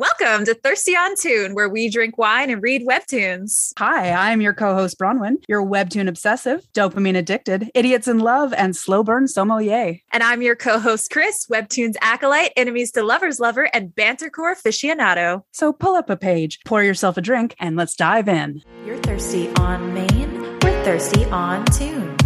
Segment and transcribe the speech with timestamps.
[0.00, 3.74] Welcome to Thirsty on Toon, where we drink wine and read webtoons.
[3.78, 8.74] Hi, I'm your co host, Bronwyn, your webtoon obsessive, dopamine addicted, idiots in love, and
[8.74, 9.98] slow burn sommelier.
[10.10, 15.42] And I'm your co host, Chris, webtoons acolyte, enemies to lovers lover, and bantercore aficionado.
[15.52, 18.62] So pull up a page, pour yourself a drink, and let's dive in.
[18.86, 22.19] You're thirsty on Main, we're thirsty on Toon.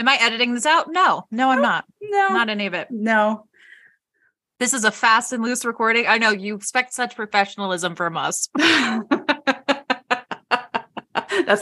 [0.00, 0.86] Am I editing this out?
[0.90, 1.84] No, no, I'm not.
[2.00, 2.88] No, Not any of it.
[2.90, 3.46] no.
[4.58, 6.06] This is a fast and loose recording.
[6.06, 8.48] I know you expect such professionalism from us.
[8.58, 9.04] that's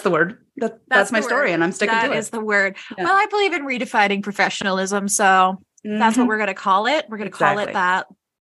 [0.02, 0.44] the word.
[0.56, 1.54] That, that's, my story, word.
[1.54, 2.32] and I'm sticking That to is it.
[2.32, 2.76] the word.
[2.96, 3.04] Yeah.
[3.04, 6.28] Well, I believe in redefining professionalism, so that's what Mhm.
[6.28, 7.06] we're going to call it.
[7.08, 8.06] We're going to call it that.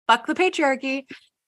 [0.08, 1.06] Fuck the patriarchy.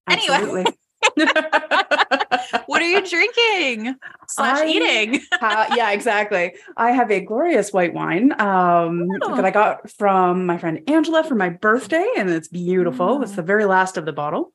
[0.08, 0.64] Anyway.
[2.66, 3.96] What are you drinking
[4.28, 5.20] slash I- eating?
[5.40, 6.54] Uh, yeah, exactly.
[6.76, 9.36] I have a glorious white wine um, Oh.
[9.36, 13.22] that I got from my friend Angela for my birthday, and it's beautiful.
[13.22, 13.36] It's Mm.
[13.36, 14.52] the very last of the bottle.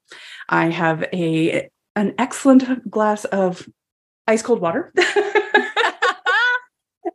[0.50, 3.68] I have a an excellent glass of
[4.28, 4.94] ice cold water.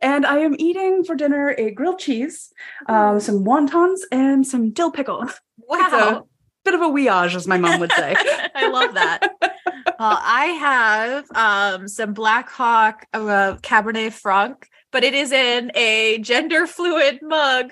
[0.01, 2.51] and I am eating for dinner a grilled cheese,
[2.87, 5.25] um, some wontons, and some dill pickle.
[5.57, 6.27] wow.
[6.63, 8.15] Bit of a ouillage, as my mom would say.
[8.55, 9.27] I love that.
[9.41, 16.19] Well, I have um, some Black Hawk uh, Cabernet Franc, but it is in a
[16.19, 17.71] gender fluid mug.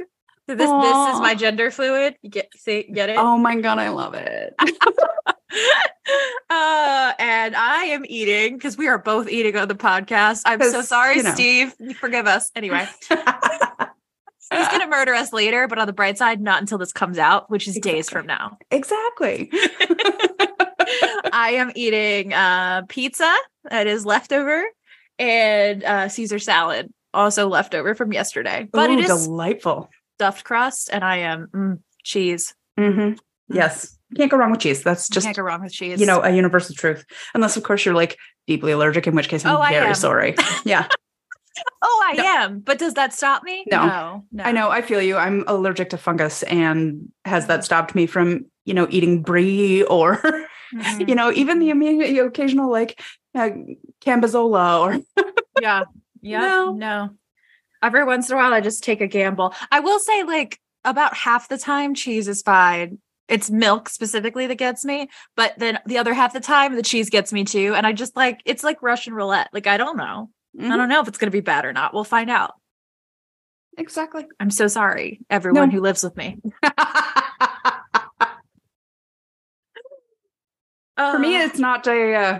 [0.50, 2.16] So this this is my gender fluid.
[2.22, 3.18] You get see get it?
[3.18, 4.54] oh my god, I love it.
[6.50, 10.42] uh, and I am eating because we are both eating on the podcast.
[10.46, 11.34] I'm so sorry, you know.
[11.34, 11.74] Steve.
[12.00, 12.52] Forgive us.
[12.56, 12.88] Anyway,
[14.52, 17.50] he's gonna murder us later, but on the bright side, not until this comes out,
[17.50, 18.58] which is days from now.
[18.70, 19.50] exactly.
[21.34, 23.34] I am eating uh, pizza
[23.70, 24.64] that is leftover
[25.20, 28.68] and uh, Caesar salad, also leftover from yesterday.
[28.72, 29.90] But Ooh, it is delightful.
[30.18, 32.54] stuffed crust, and I am mm, cheese.
[32.78, 33.14] hmm
[33.50, 33.98] Yes.
[34.16, 34.82] Can't go wrong with cheese.
[34.84, 36.00] That's Just just, can't go wrong with cheese.
[36.00, 37.06] you know, a universal truth.
[37.34, 38.18] Unless, of course, you're like
[38.48, 40.36] deeply allergic, in which case I'm Oh, very sorry.
[40.66, 40.88] Yeah.
[41.82, 42.24] Oh, I No.
[42.26, 42.60] am.
[42.60, 43.66] But does that stop me?
[43.72, 43.86] No.
[43.86, 44.44] no, no.
[44.44, 44.70] I know.
[44.70, 45.18] I feel you.
[45.18, 46.44] I'm allergic to fungus.
[46.44, 50.18] And has that stopped me from, you know, eating brie or,
[50.74, 51.08] Mhm.
[51.10, 53.02] you know, even the imme- occasional like
[53.36, 53.50] uh,
[54.06, 55.24] cambozola or,
[55.62, 55.84] yeah,
[56.22, 56.74] yeah, No.
[56.74, 57.10] no.
[57.84, 59.54] Every once in a while, I just take a gamble.
[59.72, 63.00] I will say, like about half the time, cheese is fine.
[63.28, 67.10] It's milk specifically that gets me, but then the other half the time, the cheese
[67.10, 67.74] gets me too.
[67.76, 69.50] And I just like it's like Russian roulette.
[69.54, 70.30] Like I don't know.
[70.60, 70.78] I Mhm.
[70.78, 71.94] don't know if it's going to be bad or not.
[71.94, 72.54] We'll find out.
[73.78, 74.26] exactly.
[74.40, 75.76] I'm so sorry, everyone No.
[75.76, 76.38] who lives with me.
[80.98, 82.40] For me, Uh, it's not a, uh,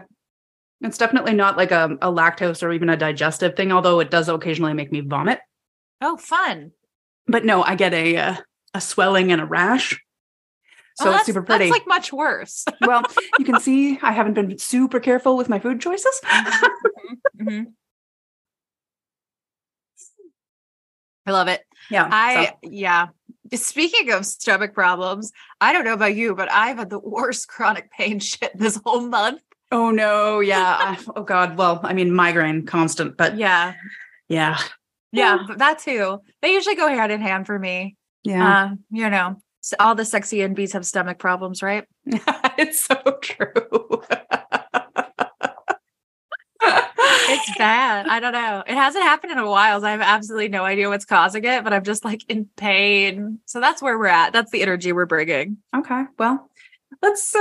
[0.82, 4.30] it's definitely not like a, a lactose or even a digestive thing, although it does
[4.30, 5.40] occasionally make me vomit.
[6.02, 6.72] oh, fun.
[7.28, 8.36] But no, I get a, uh,
[8.74, 10.00] a swelling and a rash.
[10.96, 11.66] So Oh, it's super pretty.
[11.70, 12.66] That's like much worse.
[12.82, 13.04] well,
[13.40, 16.20] you can see I haven't been super careful with my food choices.
[17.40, 17.74] Mhm.
[21.26, 21.62] I love it.
[21.90, 22.08] yeah.
[22.12, 23.08] I so- yeah.
[23.54, 27.92] Speaking of stomach problems, I don't know about you, but I've had the worst chronic
[27.92, 29.42] pain shit this whole month.
[29.72, 30.40] oh no.
[30.40, 30.96] Yeah.
[31.16, 31.58] Oh God.
[31.58, 33.74] Well, I mean, migraine constant, but Yeah.
[34.30, 34.58] yeah.
[35.14, 36.20] Yeah, but that too.
[36.42, 37.98] They usually go hand in hand for me.
[38.24, 38.48] Yeah.
[38.72, 39.42] Uh, you know,
[39.78, 41.84] all the sexy NBs have stomach problems, right?
[42.06, 44.04] it's so true.
[47.32, 48.08] It's bad.
[48.08, 48.64] I don't know.
[48.68, 49.80] It hasn't happened in a while.
[49.80, 53.40] So I have absolutely no idea what's causing it, but I'm just like in pain.
[53.46, 54.34] So that's where we're at.
[54.34, 55.58] That's the energy we're bringing.
[55.76, 56.04] okay.
[56.20, 56.50] Well,
[57.02, 57.40] let's, uh,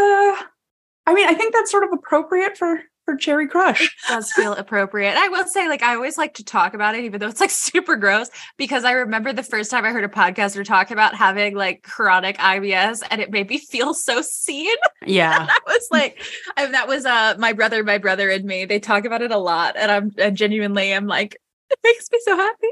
[1.06, 3.97] I mean, I think that's sort of appropriate for, for Cherry Crush.
[4.09, 5.16] does feel appropriate.
[5.16, 7.50] I will say, like, I always like to talk about it, even though it's like
[7.71, 11.57] super gross, because I remember the first time I heard a podcaster talk about having
[11.57, 14.77] like chronic IBS and it made me feel so seen.
[15.04, 15.39] Yeah.
[15.47, 16.22] that was like,
[16.57, 18.65] and that was uh my brother, my brother, and me.
[18.65, 21.36] They talk about it a lot, and I'm and genuinely am like,
[21.71, 22.68] it makes me so happy.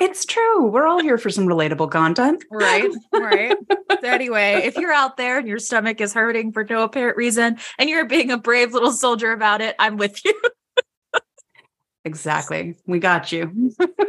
[0.00, 0.66] It's true.
[0.66, 2.44] We're all here for some relatable content.
[2.50, 3.56] Right, right.
[3.70, 7.58] so anyway, if you're out there and your stomach is hurting for no apparent reason,
[7.78, 10.40] and you're being a brave little soldier about it, I'm with you.
[12.02, 12.76] Exactly.
[12.86, 13.74] We got you.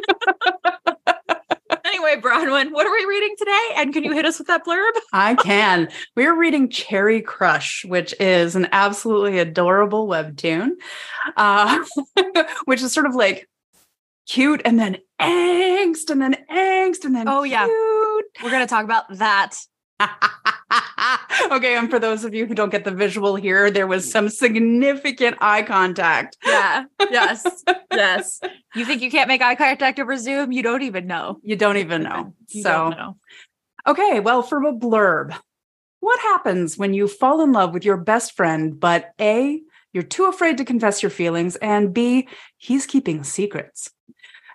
[1.83, 3.69] Anyway, Bronwyn, what are we reading today?
[3.75, 4.91] And can you hit us with that blurb?
[5.13, 5.87] I can.
[6.15, 10.71] We're reading Cherry Crush, which is an absolutely adorable webtoon,
[11.37, 11.83] uh,
[12.65, 13.47] which is sort of like
[14.27, 17.65] cute and then angst and then angst and then Oh, yeah.
[17.65, 18.25] cute.
[18.43, 19.57] We're gonna talk about that.
[21.51, 24.29] okay, and for those of you who don't get the visual here, there was some
[24.29, 26.37] significant eye contact.
[26.45, 26.85] Yeah.
[27.09, 27.63] Yes.
[27.91, 28.39] yes.
[28.75, 30.51] You think you can't make eye contact over Zoom?
[30.51, 31.37] You don't even know.
[31.43, 32.33] You don't even know.
[32.49, 33.17] You so, know.
[33.87, 35.33] okay, well, from a blurb,
[36.01, 39.61] what happens when you fall in love with your best friend, but A,
[39.93, 42.27] you're too afraid to confess your feelings, and B,
[42.57, 43.89] he's keeping secrets?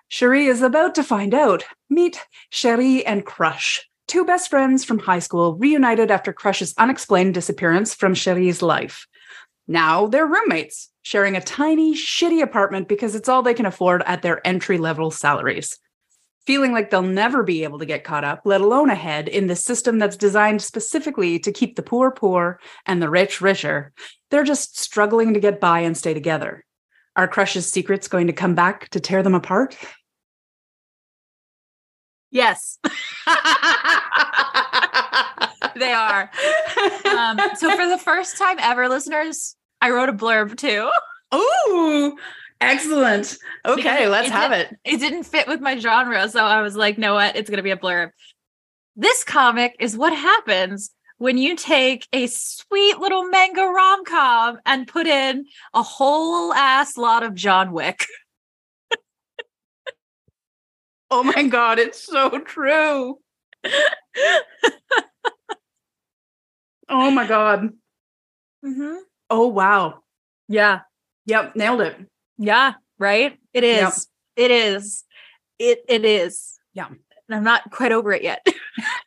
[0.09, 1.63] Cherie is about to find out.
[1.89, 7.93] Meet Cherie and Crush, two best friends from high school reunited after Crush's unexplained disappearance
[7.93, 9.05] from Cherie's life.
[9.67, 14.21] Now they're roommates, sharing a tiny, shitty apartment because it's all they can afford at
[14.21, 15.77] their entry level salaries.
[16.45, 19.57] Feeling like they'll never be able to get caught up, let alone ahead, in the
[19.57, 23.91] system that's designed specifically to keep the poor poor and the rich richer,
[24.31, 26.63] they're just struggling to get by and stay together.
[27.17, 29.75] Are Crush's secrets going to come back to tear them apart?
[32.29, 32.77] Yes,
[35.75, 36.29] they are.
[37.05, 40.91] Um, so for the first time ever, listeners, I wrote a blurb too.
[41.33, 42.15] Ooh,
[42.61, 43.37] excellent.
[43.65, 44.75] Okay, let's it have it.
[44.83, 47.35] It didn't fit with my genre, so I was like, "No, what?
[47.35, 48.11] It's gonna be a blurb."
[48.95, 54.87] This comic is what happens when you take a sweet little manga rom com and
[54.87, 58.05] put in a whole ass lot of John Wick.
[61.09, 63.17] Oh my God, it's so true.
[66.89, 67.69] Oh my God.
[68.65, 68.95] Mm-hmm.
[69.29, 70.01] Oh, wow.
[70.49, 70.81] Yeah,
[71.25, 71.95] Yep, nailed it.
[72.37, 73.37] yeah, right.
[73.53, 73.79] It is.
[73.79, 73.93] Yep.
[74.35, 75.03] It is.
[75.59, 76.59] It it is.
[76.73, 76.89] Yeah.
[77.27, 78.45] And I'm not quite over it yet.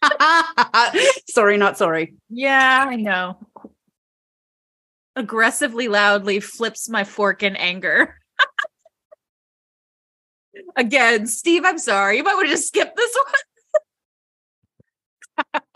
[1.28, 2.14] sorry, not sorry.
[2.28, 3.38] yeah, I know.
[5.16, 8.16] Aggressively loudly flips my fork in anger.
[10.76, 12.18] Again, Steve, I'm sorry.
[12.18, 13.16] You might want to just skip this
[15.54, 15.62] one.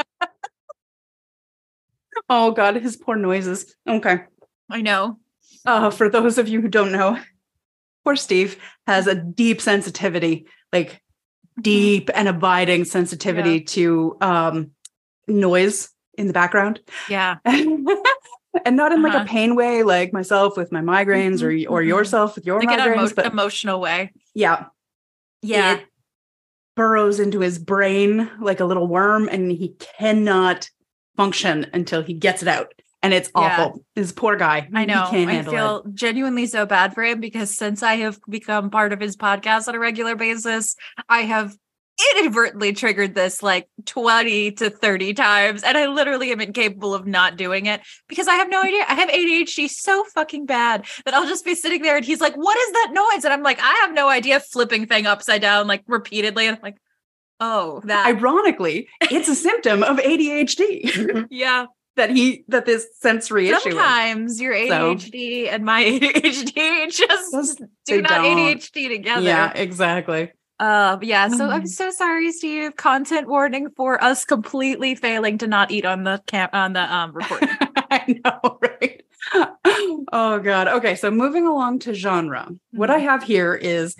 [2.28, 3.74] Oh God, his poor noises.
[3.88, 4.22] Okay.
[4.70, 5.18] I know.
[5.66, 7.18] Uh, for those of you who don't know,
[8.04, 8.56] poor Steve
[8.86, 11.02] has a deep sensitivity, like
[11.60, 14.70] deep and abiding sensitivity to um,
[15.28, 16.80] noise in the background.
[17.08, 17.36] Yeah.
[17.44, 19.24] and not in like Uh-huh.
[19.24, 21.86] a pain way, like myself with my migraines or or Mhm.
[21.88, 23.06] yourself with your Like in an migraines.
[23.06, 24.12] emo- but emotional way.
[24.34, 24.66] yeah,
[25.42, 25.74] Yeah.
[25.74, 25.86] it
[26.76, 30.70] burrows into his brain like a little worm, and he cannot
[31.16, 32.72] function until he gets it out.
[33.04, 33.40] And it's Yeah.
[33.66, 33.84] awful.
[33.94, 34.68] This poor guy.
[34.74, 35.06] I know.
[35.10, 35.56] can't I handle it.
[35.56, 39.68] feel genuinely so bad for him because since I have become part of his podcast
[39.68, 40.74] on a regular basis,
[41.08, 41.54] I have
[42.16, 45.62] inadvertently triggered this like 20 to 30 times.
[45.62, 48.84] And I literally am incapable of not doing it because I have no idea.
[48.88, 52.34] I have ADHD so fucking bad that I'll just be sitting there and he's like,
[52.34, 53.24] What is that noise?
[53.24, 56.48] And I'm like, I have no idea, flipping thing upside down like repeatedly.
[56.48, 56.78] And I'm like,
[57.38, 58.06] Oh, that.
[58.06, 61.66] Ironically, it's a symptom of ADHD yeah.
[61.96, 63.70] That he that this sensory issue.
[63.70, 67.56] Sometimes your So- ADHD and my ADHD just Those-
[67.86, 68.38] do not don't.
[68.38, 69.22] ADHD together.
[69.22, 70.32] Yeah, exactly.
[70.60, 71.28] Uh, yeah.
[71.28, 71.68] So I'm Mm.
[71.68, 72.76] so sorry, Steve.
[72.76, 77.12] Content warning for us completely failing to not eat on the cam on the um
[77.16, 77.48] recording.
[77.90, 79.02] I know, right?
[80.12, 80.68] Oh god.
[80.68, 82.48] Okay, so moving along to genre.
[82.72, 83.96] What I have here is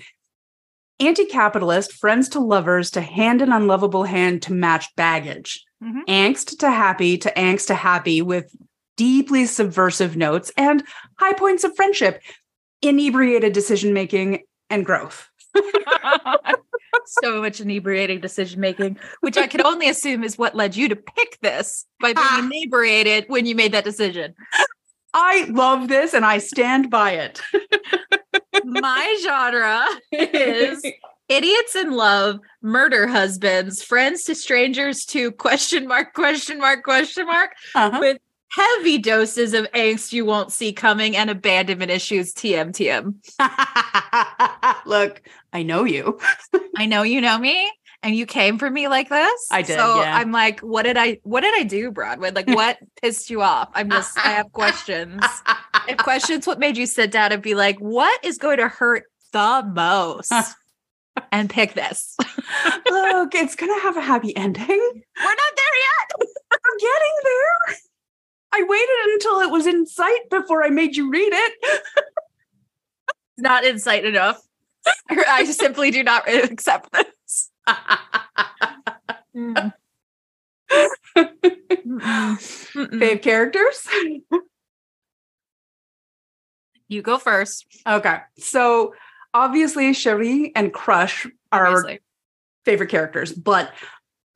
[1.00, 5.64] anti-capitalist, friends to lovers to hand an unlovable hand to match baggage.
[5.84, 6.04] Mhm.
[6.08, 8.54] Angst to happy to angst to happy with
[8.96, 10.82] deeply subversive notes and
[11.18, 12.22] high points of friendship,
[12.80, 15.28] inebriated decision making and growth.
[17.06, 20.96] so much inebriating decision making, which I can only assume is what led you to
[20.96, 24.34] pick this by being inebriated when you made that decision.
[25.12, 27.40] I love this and I stand by it.
[28.64, 30.84] My genre is
[31.28, 37.50] idiots in love, murder husbands, friends to strangers to question mark, question mark, question mark,
[37.74, 37.98] Uh-huh.
[38.00, 38.18] with
[38.50, 42.32] heavy doses of angst you won't see coming and abandonment issues.
[42.34, 43.14] TM TM.
[44.86, 46.18] Look, I know you.
[46.76, 47.70] I know you know me.
[48.02, 49.46] And you came for me like this.
[49.50, 50.14] I did, So yeah.
[50.18, 52.30] I'm like, what did I what did I do, Broadway?
[52.32, 53.70] Like what pissed you off?
[53.72, 55.22] I'm just I have questions.
[55.88, 59.04] if questions what made you sit down and be like, what is going to hurt
[59.32, 60.30] the most?
[61.32, 62.16] And pick this.
[62.90, 64.66] Look, it's gonna have a happy ending.
[64.66, 66.12] We're not there yet.
[66.52, 67.76] I'm getting there.
[68.52, 71.52] I waited until it was in sight before I made you read it.
[71.62, 74.40] It's not insight enough.
[75.10, 77.50] I simply do not accept this.
[79.36, 79.72] Mm.
[81.16, 83.86] Fave characters?
[86.88, 87.66] You go first.
[87.86, 88.18] Okay.
[88.38, 88.94] So
[89.34, 92.00] obviously Cherie and Crush are Obviously.
[92.64, 93.72] favorite characters, but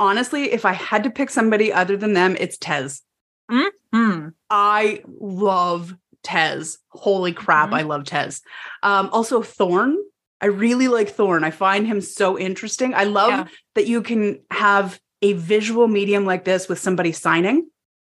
[0.00, 3.02] honestly, if I had to pick somebody other than them, it's Tez.
[3.50, 4.28] Hmm.
[4.50, 6.78] I love Tez.
[6.90, 7.78] Holy crap, Mhm.
[7.78, 8.42] I love Tez.
[8.82, 9.96] Um, also Thorn.
[10.40, 11.42] I really like Thorn.
[11.42, 12.92] I find him so interesting.
[12.94, 13.46] I love Yeah.
[13.74, 17.70] that you can have a visual medium like this with somebody signing.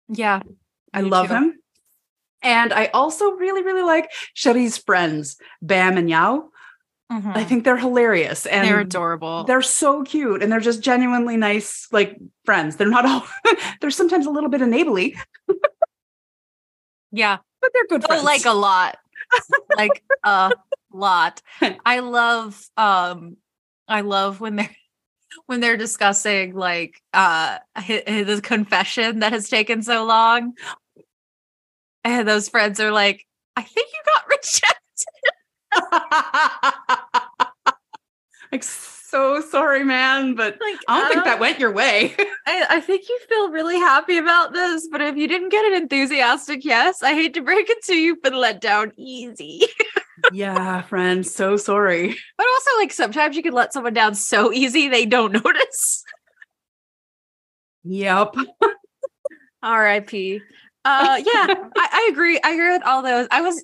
[0.08, 0.42] Yeah.
[0.92, 1.34] I love too.
[1.34, 1.58] him.
[2.42, 6.49] And I also really, really like Cherie's friends, Bam and Yao.
[7.10, 7.36] Mhm.
[7.36, 8.46] I think they're hilarious.
[8.46, 9.42] And they're adorable.
[9.44, 12.76] they're so cute and they're just genuinely nice, like friends.
[12.76, 13.26] They're not all
[13.80, 15.16] they're sometimes a little bit enably,
[17.12, 17.38] yeah.
[17.60, 18.24] but they're good Oh, friends.
[18.24, 18.98] like a lot.
[19.76, 20.52] like a
[20.92, 21.42] lot.
[21.84, 23.36] I love um
[23.88, 24.76] I love when they're
[25.46, 30.54] when they're discussing like uh hi- hi- the confession that has taken so long.
[32.04, 33.26] And those friends are like,
[33.56, 34.76] I think you got rejected.
[38.52, 42.14] like so sorry, man, but Like I don't think uh, that went your way.
[42.46, 45.74] I, I think you feel really happy about this, but if you didn't get an
[45.74, 49.62] enthusiastic yes, I hate to break it to you, but let down easy.
[50.32, 52.16] yeah, friend, so sorry.
[52.36, 56.04] But also, like sometimes you can let someone down so easy they don't notice.
[57.84, 58.34] Yep.
[59.62, 60.40] R.I.P.
[60.84, 62.40] Uh, yeah, I, I agree.
[62.42, 63.28] I agree with all those.
[63.30, 63.62] I was,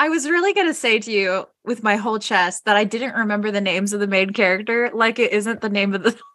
[0.00, 3.50] I was really gonna say to you with my whole chest that I didn't remember
[3.50, 6.18] the names of the main character, like it isn't the name of the.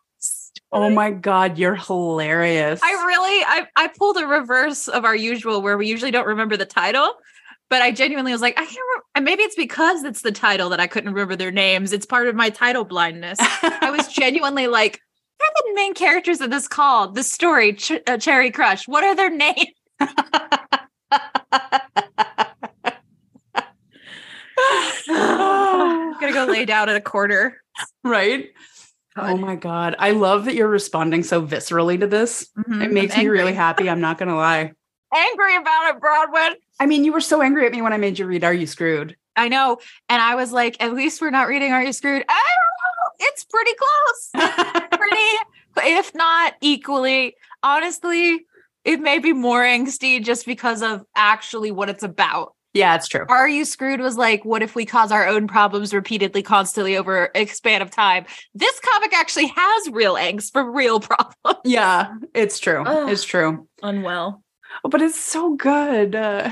[0.72, 2.82] Oh my god, you're hilarious.
[2.84, 6.58] I really, I, I pulled a reverse of our usual, where we usually don't remember
[6.58, 7.14] the title.
[7.70, 9.06] But I genuinely was like, I can't remember.
[9.16, 11.94] And maybe it's because it's the title that I couldn't remember their names.
[11.94, 13.38] It's part of my title blindness.
[13.40, 15.00] I was genuinely like,
[15.38, 17.16] what are the main characters of this called?
[17.16, 18.88] The story, Ch- uh, Cherry Crush.
[18.88, 19.68] What are their names?
[25.10, 27.62] I'm gonna go lay down at a corner.
[28.04, 28.50] right?
[29.18, 29.96] Oh my god.
[30.00, 32.50] I love that you're responding so viscerally to this.
[32.58, 33.90] Mhm, It makes me really happy.
[33.90, 34.74] I'm not gonna lie.
[35.16, 36.56] angry about it, Broadway.
[36.80, 38.68] I mean, you were so angry at me when I made you read Are You
[38.68, 39.16] Screwed?
[39.38, 39.78] I know,
[40.10, 42.24] and I was like, at least we're not reading Are You Screwed?
[42.28, 43.28] I don't know.
[43.28, 44.90] It's pretty close.
[44.92, 47.36] pretty, if not equally.
[47.64, 48.46] Honestly,
[48.84, 52.55] it may be more angsty just because of actually what it's about.
[52.76, 53.26] Yeah, it's true.
[53.28, 57.32] Are You Screwed was like, what if we cause our own problems repeatedly, constantly over
[57.34, 58.26] a span of time?
[58.54, 61.60] This comic actually has real angst for real problems.
[61.64, 62.84] Yeah, it's true.
[62.86, 63.10] Ugh.
[63.10, 63.68] It's true.
[63.82, 64.44] Unwell.
[64.84, 66.16] Oh, but it's so good.
[66.16, 66.50] Uh,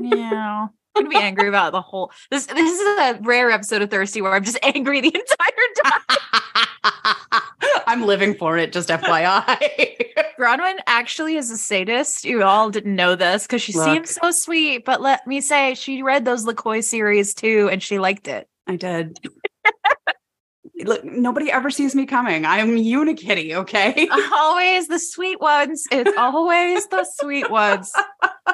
[0.00, 0.66] Yeah.
[0.96, 4.20] I'm gonna be angry about the whole this this is a rare episode of Thirsty
[4.20, 7.42] where I'm just angry the entire time.
[7.88, 10.12] I'm living for it, just FYI.
[10.38, 12.22] Bronwyn actually is a sadist.
[12.22, 13.84] You all didn't know this because she Look.
[13.86, 17.98] seems so sweet, but let me say she read those LaCoy series too and she
[17.98, 18.46] liked it.
[18.66, 19.18] I did.
[20.84, 22.44] Look, nobody ever sees me coming.
[22.44, 24.06] I'm Unikitty, okay?
[24.34, 25.86] always the sweet ones.
[25.90, 27.90] It's always the sweet ones.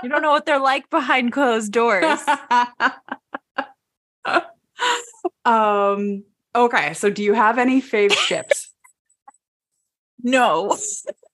[0.02, 2.20] You don't know what they're like behind closed doors.
[5.44, 6.22] um
[6.54, 8.63] okay, so do you have any fave ships?
[10.22, 10.76] No.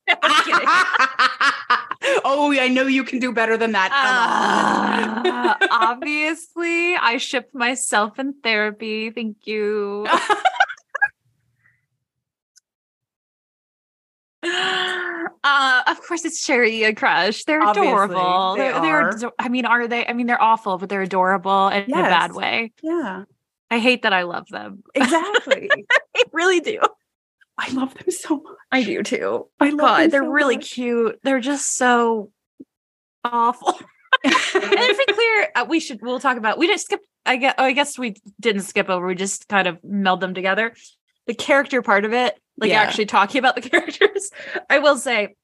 [2.24, 3.92] Oh, I know you can do better than that.
[3.92, 9.10] Uh, obviously, I shipped myself in therapy.
[9.10, 10.06] Thank you.
[14.42, 17.44] Uh, of course, it's Cherry and Crush.
[17.44, 18.54] They're Obviously, adorable.
[18.56, 19.08] they they're are.
[19.10, 20.06] ado- I mean, are they?
[20.06, 22.72] I mean, they're awful, but they're adorable in a bad way.
[22.82, 23.24] yeah,
[23.70, 24.82] I hate that I love them.
[24.94, 25.70] exactly.
[26.16, 26.80] I really do.
[27.60, 28.56] I love them so much.
[28.72, 29.48] I do too.
[29.60, 30.70] I love God, them they're so really much.
[30.70, 31.20] cute.
[31.22, 32.30] They're just so
[33.22, 33.78] awful.
[34.24, 37.00] and to be clear, uh, we should we'll talk about we didn't skip.
[37.26, 39.06] I guess oh, I guess we didn't skip over.
[39.06, 40.74] We just kind of meld them together.
[41.26, 42.80] The character part of it, like Yeah.
[42.80, 44.30] actually talking about the characters,
[44.68, 45.36] I will say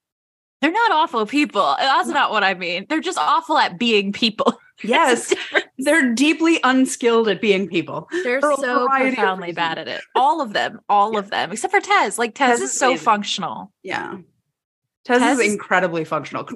[0.61, 1.63] they're not awful people.
[1.63, 2.15] Uh, that's mm.
[2.15, 2.87] not what I mean.
[2.89, 4.59] They're just awful at being people.
[4.85, 5.33] yes,
[5.79, 8.09] they're deeply unskilled at being people.
[8.25, 10.03] They're For so profoundly bad at it.
[10.15, 12.19] All of them, all of them, except for Tez.
[12.19, 13.05] Like Tez, Tez is is so amazing.
[13.05, 13.73] functional.
[13.83, 14.19] Yeah.
[15.05, 16.49] Tez, Tez is is- incredibly functional,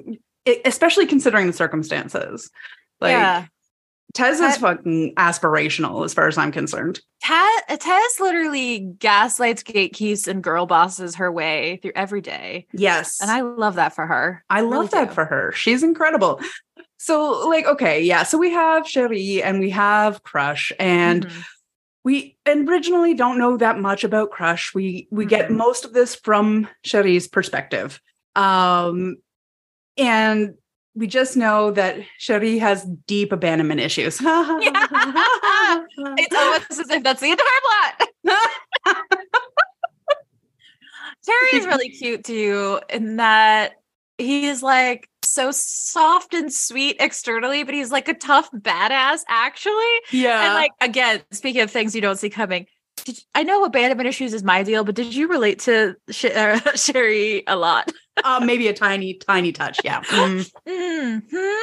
[0.65, 2.49] especially considering the circumstances.
[2.99, 3.45] Like, yeah.
[4.13, 6.99] Tez is fucking aspirational as far as I'm concerned.
[7.21, 12.67] Tez, Tez literally gaslights, gatekeeps, and girl bosses her way through every day.
[12.73, 13.21] Yes.
[13.21, 14.43] And I love that for her.
[14.49, 15.13] I really love that do.
[15.15, 15.51] for her.
[15.53, 16.39] She's incredible.
[16.97, 18.23] So, like, okay, yeah.
[18.23, 21.43] So we have Cherie and we have Crush, and Mhm.
[22.03, 24.73] we originally don't know that much about Crush.
[24.75, 25.55] We we get Mhm.
[25.57, 27.99] most of this from Cherie's perspective.
[28.35, 29.17] Um,
[29.97, 30.55] and
[30.93, 34.19] we just know that Cherie has deep abandonment issues.
[36.17, 38.09] It's almost as if that's the entire plot.
[41.25, 43.73] Terry is really cute too, in that
[44.17, 49.73] he is like so soft and sweet externally, but he's like a tough badass actually.
[50.11, 50.45] yeah.
[50.45, 52.65] And like again, speaking of things you don't see coming,
[53.03, 56.59] did I know abandonment issues is my deal, but did you relate to Sh- uh,
[56.75, 57.91] Cherie a lot?
[58.23, 59.83] uh, maybe a tiny, tiny touch.
[59.83, 60.01] Yeah.
[60.11, 60.45] Mm.
[60.67, 61.59] Mhm.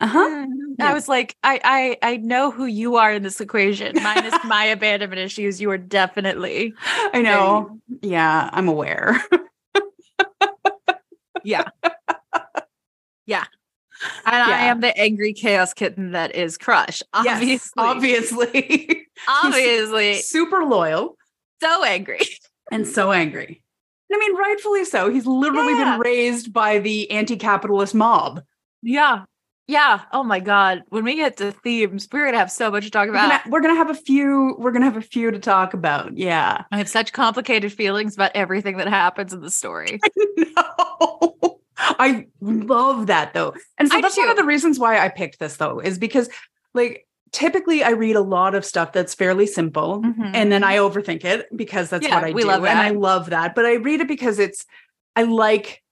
[0.00, 0.28] Uh-huh.
[0.28, 0.46] Mhm.
[0.78, 0.90] Yeah.
[0.90, 1.60] I was like, I,
[2.02, 4.02] I, I know who you are in this equation.
[4.02, 6.72] Minus my abandonment issues, you are definitely.
[7.12, 7.78] I know.
[8.02, 9.22] Yeah, I'm aware.
[11.42, 11.64] Yeah.
[14.26, 17.02] And I am the angry chaos kitten that is Crush.
[17.12, 17.48] Obviously.
[17.50, 19.06] Yes, obviously.
[19.28, 20.14] Obviously.
[20.22, 21.16] Super loyal
[21.62, 22.20] so angry.
[22.72, 23.62] and so angry.
[24.12, 25.10] I mean, rightfully so.
[25.10, 25.92] He's literally Yeah.
[25.92, 28.40] been raised by the anti-capitalist mob.
[28.82, 29.24] Yeah.
[29.68, 30.00] Yeah.
[30.12, 30.82] Oh my God.
[30.88, 33.28] When we get to themes, we're going to have so much to talk We're about.
[33.28, 34.56] gonna, we're gonna have a few.
[34.58, 36.16] We're gonna have a few to talk about.
[36.16, 36.64] Yeah.
[36.72, 40.00] I have such complicated feelings about everything that happens in the story.
[40.36, 41.59] no.
[41.82, 43.54] I love that though.
[43.78, 45.98] And so I do that's one of the reasons why I picked this though, is
[45.98, 46.28] because
[46.74, 50.32] like typically I read a lot of stuff that's fairly simple Mhm.
[50.34, 52.48] and then I overthink it because that's Yeah, what I we do.
[52.48, 53.54] love And I love that.
[53.54, 54.66] But I read it because it's
[55.16, 55.82] I like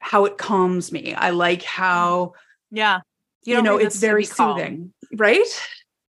[0.00, 1.14] how it calms me.
[1.14, 2.32] I like how
[2.70, 3.00] Yeah.
[3.44, 4.92] you, don't know it's very soothing.
[5.16, 5.46] Right?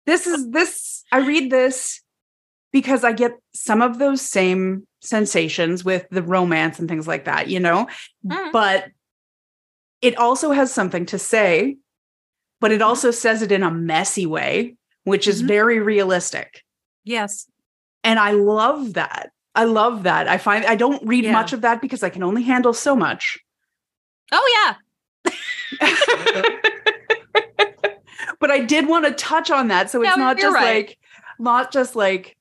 [0.06, 2.02] This is this I read this
[2.72, 7.48] because I get some of those same sensations with the romance and things like that,
[7.48, 7.88] you know?
[8.26, 8.52] Mm.
[8.52, 8.86] But
[10.04, 11.78] it also has something to say,
[12.60, 12.76] but Mm-hmm.
[12.76, 15.48] it also says it in a messy way, which is Mhm.
[15.48, 16.64] very realistic.
[17.04, 17.48] Yes.
[18.04, 19.32] And I love that.
[19.56, 20.28] I love that.
[20.28, 21.32] I find I don't read Yeah.
[21.32, 23.40] much of that because I can only handle so much.
[24.32, 24.76] Oh, yeah.
[28.40, 30.88] but I did want to touch on that so it's No, not just right.
[30.88, 30.98] like
[31.40, 32.36] not just like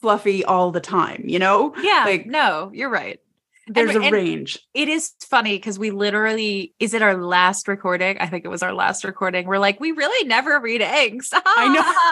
[0.00, 1.74] fluffy all the time, you know?
[1.80, 2.04] Yeah.
[2.04, 3.18] Like- no, you're right.
[3.66, 4.58] There's a and- range.
[4.74, 8.18] It is funny because we literally, is it our last recording?
[8.18, 9.46] I think it was our last recording.
[9.46, 11.30] We're like, we really never read eggs.
[11.34, 11.68] I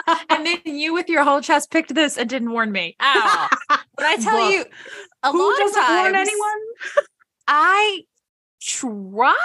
[0.07, 0.25] know.
[0.35, 2.95] and then you with your whole chest picked this and didn't warn me.
[3.01, 3.49] Ow.
[3.69, 4.65] But I tell Look, you,
[5.23, 6.59] a Who doesn't times warn anyone?
[7.47, 8.01] I
[8.61, 9.37] try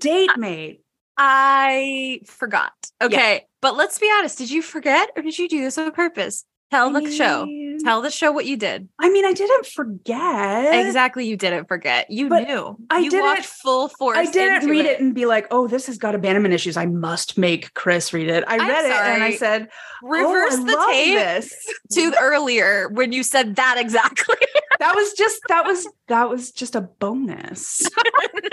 [0.00, 0.80] Date mate.
[1.16, 2.72] I forgot.
[3.02, 3.46] Okay.
[3.60, 4.38] But let's be honest.
[4.38, 6.44] Did you forget or did you do this on purpose?
[6.74, 7.46] Tell the show.
[7.46, 8.88] mean- Tell the show what you did.
[9.00, 10.86] I mean, I didn't forget.
[10.86, 11.26] Exactly.
[11.26, 12.08] You didn't forget.
[12.10, 12.76] You But knew.
[12.88, 14.16] I you didn't- walked full force.
[14.16, 15.00] I didn't read it.
[15.00, 16.76] and be like, oh, this has got abandonment issues.
[16.76, 18.44] I must make Chris read it.
[18.46, 19.68] I I'm read it and I said,
[20.02, 21.74] Reverse oh, I the tape This.
[21.92, 24.36] to earlier when you said that exactly.
[24.80, 27.80] That was just that was that was just a bonus.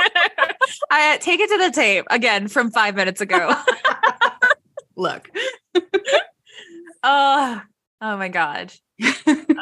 [0.91, 3.55] I take it to the tape again from five minutes ago.
[4.95, 5.29] Look.
[7.03, 7.61] oh,
[8.01, 8.73] oh my god.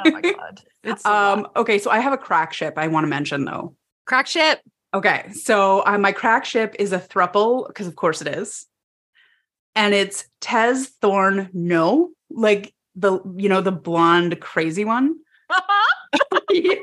[0.02, 0.62] Oh my god.
[0.84, 3.76] It's um, okay, so I have a crack ship I want to mention though.
[4.06, 4.62] crack ship.
[4.94, 8.66] Okay, so uh, my crack ship is a thruple because of course it is,
[9.76, 11.50] and it's Tez Thorn.
[11.54, 15.16] No, like the you know the blonde crazy one.
[16.52, 16.76] yeah.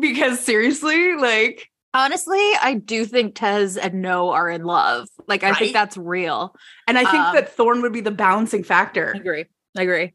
[0.00, 5.08] because seriously, like Honestly, I do think Tez and No are in love.
[5.28, 5.58] Like I Right?
[5.58, 6.54] think that's real.
[6.88, 9.12] and I think Um, that Thorn would be the balancing factor.
[9.14, 9.44] I agree.
[9.78, 10.12] I agree.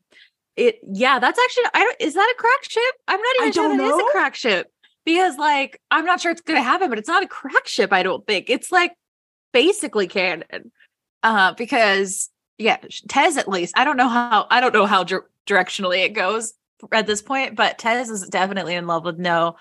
[0.57, 2.95] It yeah, that's actually I don't is that a crack ship?
[3.07, 4.71] I'm not I even sure don't that is a crack ship.
[5.05, 8.03] Because like I'm not sure it's gonna happen, but it's not a crack ship, I
[8.03, 8.49] don't think.
[8.49, 8.91] It's like
[9.53, 10.71] basically canon.
[11.23, 13.73] Uh because yeah, Tez at least.
[13.77, 16.53] I don't know how I don't know how dir- directionally it goes
[16.91, 19.55] at this point, but Tez is definitely in love with No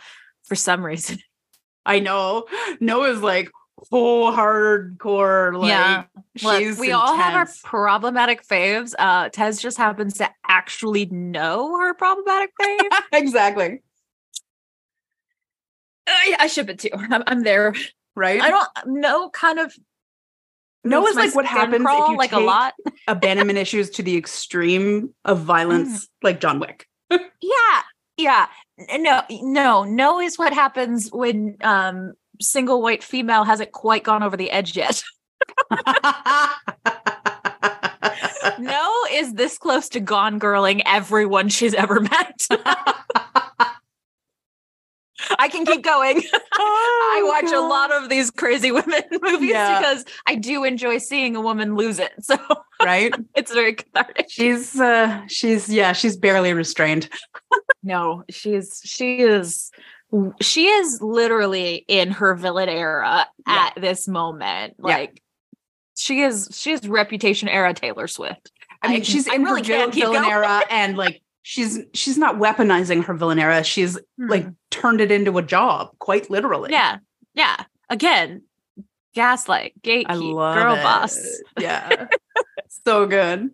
[0.46, 1.18] for some reason.
[1.86, 2.46] I know.
[2.80, 3.50] Noah's like
[3.90, 5.58] whole hardcore.
[5.58, 6.04] Like Yeah.
[6.42, 8.92] Look, we all have our problematic faves.
[8.98, 12.80] Uh Tez just happens to actually know her problematic fave.
[13.12, 13.80] exactly
[16.06, 16.88] I, I ship it too.
[16.94, 17.74] I'm, I'm there.
[18.16, 18.40] right.
[18.40, 19.28] I don't know.
[19.30, 19.74] Kind of.
[20.84, 22.72] Noah's makes like what happens if you like take a lot.
[23.08, 26.08] abandonment issues to the extreme of violence, Mm.
[26.22, 26.86] like John Wick.
[27.10, 27.18] Yeah,
[28.18, 28.46] yeah.
[28.98, 34.36] No, no, no is what happens when um single white female hasn't quite gone over
[34.36, 35.02] the edge yet.
[38.58, 42.46] no is this close to gone girling everyone she's ever met.
[45.38, 46.22] I can keep going.
[46.54, 49.78] I watch a lot of these crazy women movies Yeah.
[49.80, 52.12] because I do enjoy seeing a woman lose it.
[52.20, 52.36] So
[52.82, 53.12] right.
[53.34, 54.26] it's very cathartic.
[54.28, 57.08] She's uh she's yeah, she's barely restrained.
[57.82, 59.70] No, she's she is
[60.40, 63.70] she is literally in her villain era Yeah.
[63.76, 64.74] at this moment.
[64.78, 64.84] Yeah.
[64.86, 65.22] Like
[65.96, 68.50] she is she is reputation era Taylor Swift.
[68.82, 72.36] I mean, I- she's I in really her villain era, and like she's she's not
[72.36, 73.62] weaponizing her villain era.
[73.64, 74.50] She's like Hmm.
[74.70, 76.70] turned it into a job, quite literally.
[76.72, 76.98] yeah,
[77.34, 77.64] yeah.
[77.90, 78.42] Again,
[79.14, 80.82] gaslight, gatekeep, I love girl it.
[80.82, 81.18] boss.
[81.58, 82.06] Yeah,
[82.84, 83.50] so good.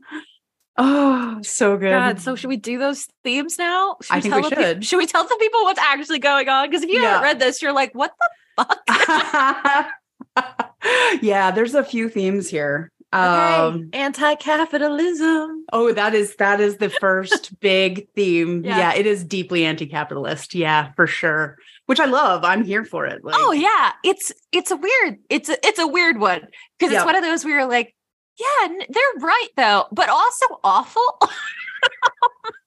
[0.77, 1.91] Oh, so good.
[1.91, 3.97] God, so should we do those themes now?
[4.03, 4.85] Should I think we tell the should.
[4.85, 6.69] should we tell the people what's actually going on?
[6.69, 7.11] Because if you Yeah.
[7.11, 8.13] haven't read this, you're like, what
[8.57, 9.89] the fuck?
[11.23, 12.91] yeah, there's a few themes here.
[13.15, 13.55] Okay.
[13.57, 15.65] Um, Anti-capitalism.
[15.73, 18.65] oh, that is that is the first big theme.
[18.65, 18.79] Yeah.
[18.79, 18.95] Yeah.
[18.95, 20.55] it is deeply anti-capitalist.
[20.55, 21.57] Yeah, for sure.
[21.87, 22.45] Which I love.
[22.45, 23.23] I'm here for it.
[23.25, 26.41] Like, oh yeah, it's it's a weird it's a it's a weird one
[26.79, 26.99] because Yeah.
[27.01, 27.95] it's one of those where you're like,
[28.39, 31.03] yeah, they're right though, but also awful.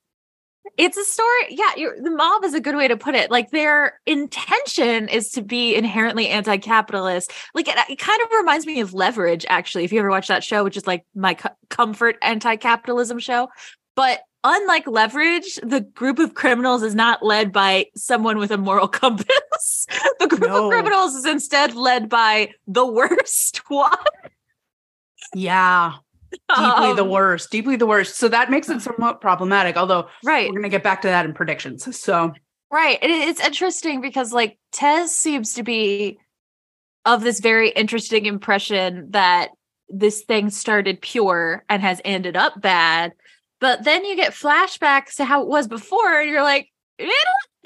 [0.77, 1.47] it's a story.
[1.49, 3.31] Yeah, you're, the mob is a good way to put it.
[3.31, 7.31] Like their intention is to be inherently anti-capitalist.
[7.55, 9.83] Like it, it kind of reminds me of Leverage, actually.
[9.83, 13.49] If you ever watch that show, which is like my co- comfort anti-capitalism show,
[13.95, 14.21] but.
[14.43, 19.87] Unlike Leverage, the group of criminals is not led by someone with a moral compass.
[20.19, 20.65] the group No.
[20.67, 23.91] of criminals is instead led by the worst one.
[25.33, 25.93] yeah.
[26.49, 27.51] Deeply the Um, worst.
[27.51, 28.15] Deeply the worst.
[28.17, 29.77] So that makes it somewhat problematic.
[29.77, 30.49] Although Right.
[30.49, 31.97] we're gonna get back to that in predictions.
[31.99, 32.33] So
[32.71, 32.99] Right.
[33.01, 36.19] It- it's interesting because like Tez seems to be
[37.05, 39.51] of this very interesting impression that
[39.89, 43.13] this thing started pure and has ended up bad.
[43.61, 46.69] But then you get flashbacks to how it was before, and you're like,
[46.99, 47.15] "Did it-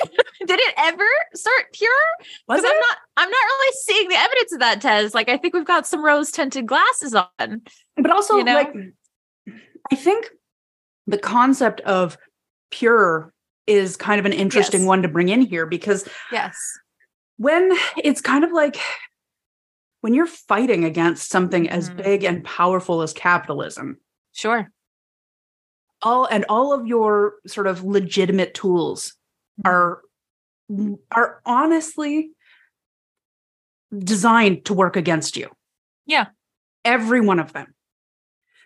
[0.48, 1.90] did it ever start pure?
[2.48, 2.74] was Because it?
[2.74, 5.14] I'm not I'm not really seeing the evidence of that, Tez.
[5.14, 7.62] Like I think we've got some rose tinted glasses on.
[7.96, 8.54] but also you know?
[8.56, 8.74] like
[9.92, 10.30] i think
[11.08, 12.18] the concept of
[12.70, 13.34] pure
[13.68, 14.88] is kind of an interesting Yes.
[14.88, 16.56] one to bring in here because Yes.
[17.38, 18.78] when it's kind of like
[20.02, 21.98] when you're fighting against something as Mhm.
[22.04, 24.00] big and powerful as capitalism
[24.34, 24.72] Sure.
[26.02, 29.16] all and all of your sort of legitimate tools
[29.64, 29.68] Mm-hmm.
[29.68, 30.02] are
[31.12, 32.32] are honestly
[33.98, 35.50] designed to work against you.
[36.06, 36.28] Yeah.
[36.84, 37.74] every one of them.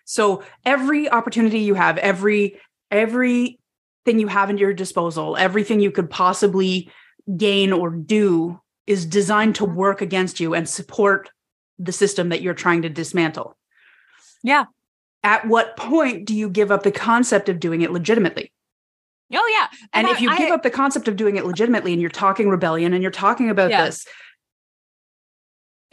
[0.05, 2.59] So every opportunity you have every
[2.91, 3.59] every
[4.05, 6.91] thing you have at your disposal everything you could possibly
[7.35, 9.75] gain or do is designed to mm-hmm.
[9.75, 11.31] work against you and support
[11.79, 13.57] the system that you're trying to dismantle.
[14.43, 14.65] Yeah.
[15.23, 18.51] at what point do you give up the concept of doing it legitimately
[19.33, 19.67] Oh yeah.
[19.93, 22.11] and, if I- you I- give up the concept of doing it legitimately and you're
[22.11, 23.85] talking rebellion and you're talking about Yeah.
[23.85, 24.05] this,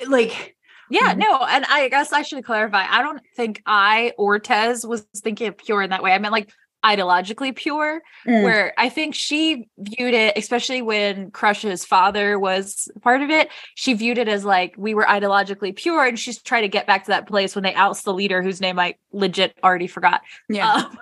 [0.08, 0.56] like,
[0.90, 1.18] Yeah, Mhm.
[1.18, 2.84] no, and I guess I should clarify.
[2.86, 6.12] I don't think I or Tez was thinking of pure in that way.
[6.12, 6.50] I meant like
[6.84, 8.42] ideologically pure, Mm.
[8.42, 13.94] where I think she viewed it, especially when Crush's father was part of it, she
[13.94, 17.10] viewed it as like we were ideologically pure, and she's trying to get back to
[17.12, 20.20] that place when they oust the leader whose name I legit already forgot.
[20.50, 20.72] yeah.
[20.72, 20.98] Um,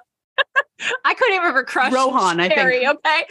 [1.04, 1.92] I couldn't even remember Crush.
[1.92, 2.60] Rohan, I think.
[2.60, 3.24] Okay,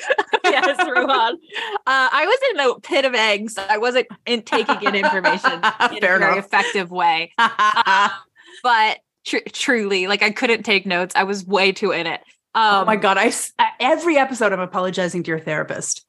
[0.46, 1.34] yes, Rohan.
[1.36, 3.58] Uh, I was in a pit of eggs.
[3.58, 5.54] I wasn't in taking in information
[5.92, 6.46] in Fair a very enough.
[6.46, 7.32] effective way.
[8.64, 11.16] but tr- truly, like I couldn't take notes.
[11.16, 12.22] I was way too in it.
[12.56, 13.18] Um, oh my god!
[13.18, 13.32] I
[13.80, 16.06] every episode I'm apologizing to your therapist.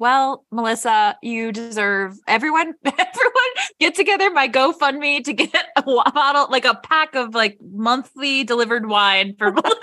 [0.00, 2.72] Well, Melissa, you deserve everyone.
[2.84, 8.42] Everyone, get together my GoFundMe to get a bottle, like a pack of like monthly
[8.42, 9.76] delivered wine for Melissa.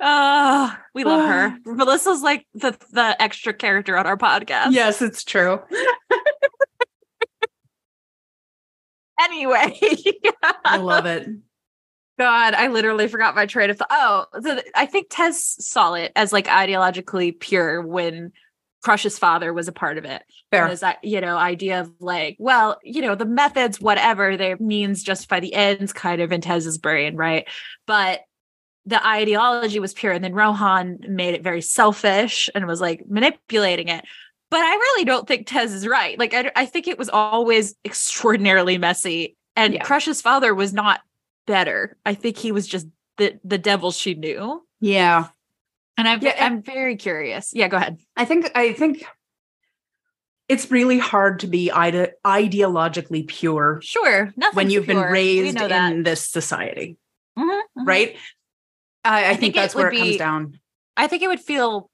[0.00, 1.56] Uh, we love her.
[1.64, 4.72] Melissa's like the the extra character on our podcast.
[4.72, 5.60] yes, it's true.
[9.20, 9.78] Anyway,
[10.64, 11.28] I love it.
[12.22, 13.88] God, I literally forgot my train of thought.
[13.90, 18.32] Oh, so I think Tez saw it as like ideologically pure when
[18.82, 20.22] Crush's father was a part of it.
[20.50, 20.66] Fair.
[20.66, 25.02] And that you know idea of like, well, you know, the methods, whatever, their means
[25.02, 27.48] justify the ends, kind of in Tez's brain, right?
[27.86, 28.20] But
[28.86, 33.88] the ideology was pure, and then Rohan made it very selfish and was like manipulating
[33.88, 34.04] it.
[34.50, 36.18] But I really don't think Tez is right.
[36.18, 39.82] Like, I, I think it was always extraordinarily messy, and Yeah.
[39.82, 41.00] Crush's father was not
[41.46, 41.96] better.
[42.04, 42.86] I think he was just
[43.18, 44.62] the the devil she knew.
[44.80, 45.28] Yeah,
[45.96, 47.50] And I'm Yeah, I'm very curious.
[47.52, 47.98] Yeah, go ahead.
[48.16, 49.04] I think I think
[50.48, 55.10] it's really hard to be ide- ideologically pure Sure, nothing when you've been pure.
[55.12, 56.96] We raised in this society,
[57.38, 57.86] Mhm, mhm.
[57.86, 58.16] right?
[59.04, 60.60] I, I, think, think it that's where would it comes down.
[60.96, 61.88] I think it would feel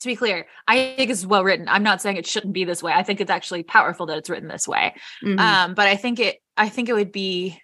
[0.00, 1.66] to be clear, I think it's well written.
[1.68, 2.92] I'm not saying it shouldn't be this way.
[2.92, 4.94] I think it's actually powerful that it's written this way.
[5.22, 5.38] Mhm.
[5.40, 7.58] Um, but I think it I think it would be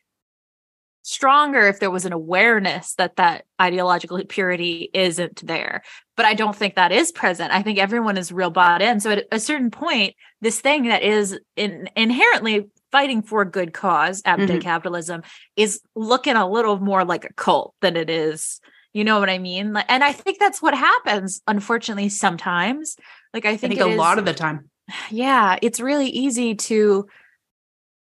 [1.02, 5.82] stronger if there was an awareness that that ideological purity isn't there.
[6.16, 7.52] But i don't think that is present.
[7.52, 9.00] I think everyone is real bought in.
[9.00, 13.72] So at a certain point this thing that is in, inherently fighting for a good
[13.72, 15.28] cause anti-capitalism mm-hmm.
[15.56, 18.60] is looking a little more like a cult than it is
[18.92, 19.76] you know what i mean?
[19.88, 22.96] And i think that's what happens unfortunately sometimes.
[23.32, 24.68] Like i I think, think a is- lot of the time.
[25.10, 27.06] yeah it's really easy to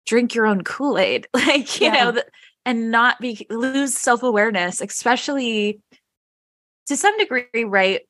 [0.07, 1.27] drink your own kool-aid.
[1.35, 2.05] Like you Yeah.
[2.05, 2.27] know th-
[2.67, 5.81] and not be lose self-awareness especially
[6.87, 8.03] to some degree right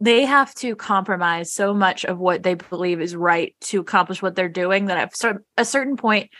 [0.00, 4.36] they have to compromise so much of what they believe is right to accomplish what
[4.36, 6.30] they're doing that at a certain point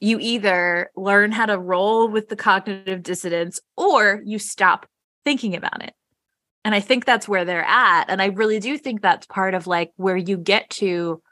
[0.00, 4.86] you either learn how to roll with the cognitive dissonance or you stop
[5.24, 5.94] thinking about it
[6.64, 9.66] and i think that's where they're at and i really do think that's part of
[9.66, 11.22] like where you get to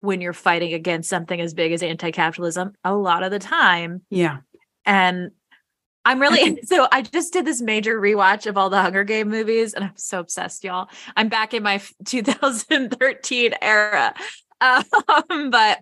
[0.00, 4.38] when you're fighting against something as big as anti-capitalism a lot of the time Yeah.
[4.88, 5.30] And
[6.04, 9.74] I'm really so I just did this major rewatch of all the Hunger Game movies
[9.74, 10.88] and I'm so obsessed, y'all.
[11.16, 14.14] I'm back in my 2013 era.
[14.60, 14.84] Um,
[15.50, 15.78] but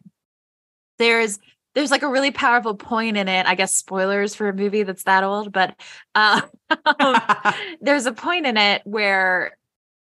[0.98, 1.38] there's
[1.74, 3.46] there's like a really powerful point in it.
[3.46, 5.78] I guess spoilers for a movie that's that old, but
[6.14, 6.40] uh,
[7.82, 9.56] there's a point in it where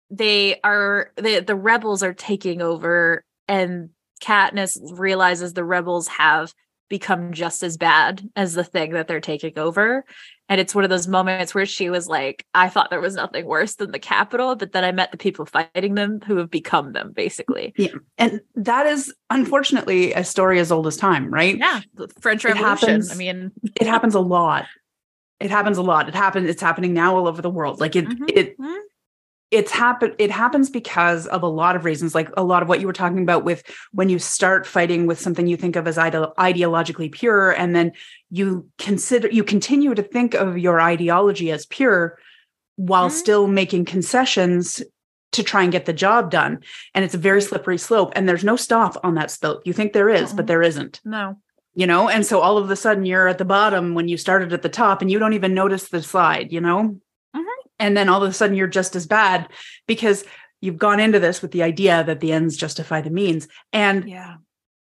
[0.09, 3.89] they are the the rebels are taking over and
[4.23, 6.53] Katniss realizes the rebels have
[6.89, 10.05] become just as bad as the thing that they're taking over
[10.49, 13.45] and it's one of those moments where she was like I thought there was nothing
[13.45, 16.93] worse than the Capitol but then I met the people fighting them who have become
[16.93, 17.89] them basically Yeah.
[18.17, 21.57] and that is unfortunately a story as old as time, right?
[21.57, 24.65] yeah the French Revolution happens- I mean It happens a lot.
[25.39, 26.07] It happens a lot.
[26.09, 26.49] It happens.
[26.49, 27.79] It's happening now all over the world.
[27.79, 28.05] Like it.
[28.07, 28.29] Mhm.
[28.29, 28.57] It.
[29.49, 30.13] It's happen.
[30.17, 32.13] It happens because of a lot of reasons.
[32.13, 35.19] Like a lot of what you were talking about with when you start fighting with
[35.21, 37.93] something you think of as ide- ideologically pure, and then
[38.29, 42.17] you consider you continue to think of your ideology as pure,
[42.75, 43.13] while Mhm.
[43.13, 44.83] still making concessions
[45.31, 46.59] to try and get the job done.
[46.93, 48.11] And it's a very slippery slope.
[48.15, 49.61] And there's no stop on that slope.
[49.65, 50.47] You think there is, but Mm-mm.
[50.47, 51.37] there isn't no
[51.75, 54.51] you know and so all of a sudden you're at the bottom when you started
[54.51, 56.99] at the top and you don't even notice the slide you know.
[57.79, 59.49] And then all of a sudden you're just as bad
[59.87, 60.23] because
[60.61, 63.47] you've gone into this with the idea that the ends justify the means.
[63.71, 64.35] And yeah.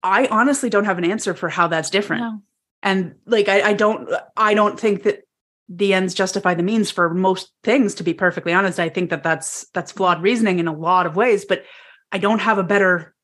[0.03, 2.23] I honestly don't have an answer for how that's different.
[2.23, 2.43] No.
[2.83, 5.21] and like I, I don't i don't think that
[5.69, 8.79] the ends justify the means for most things to be perfectly honest.
[8.81, 11.65] I think that that's that's flawed reasoning in a lot of ways but
[12.11, 13.15] i don't have a better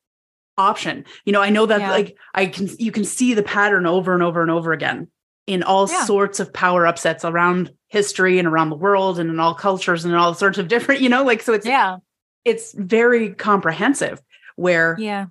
[0.56, 1.04] option.
[1.24, 1.90] You know i know that Yeah.
[1.90, 5.08] like i can you can see the pattern over and over and over again
[5.48, 6.04] in all Yeah.
[6.04, 10.12] sorts of power upsets around history and around the world and in all cultures and
[10.12, 11.96] in all sorts of different you know like so it's yeah.
[12.44, 14.22] it's very comprehensive
[14.56, 15.26] where yeah.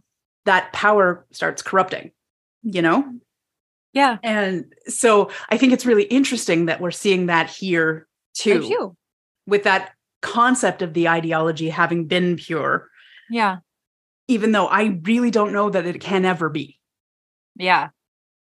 [0.45, 2.11] that power starts corrupting
[2.63, 3.13] you know?
[3.93, 4.17] Yeah.
[4.21, 8.95] And so I think it's really interesting that we're seeing that here too,
[9.47, 12.89] with that concept of the ideology having been pure,
[13.29, 13.57] yeah.
[14.29, 16.77] Even though I really don't know that it can ever be.
[17.55, 17.89] Yeah.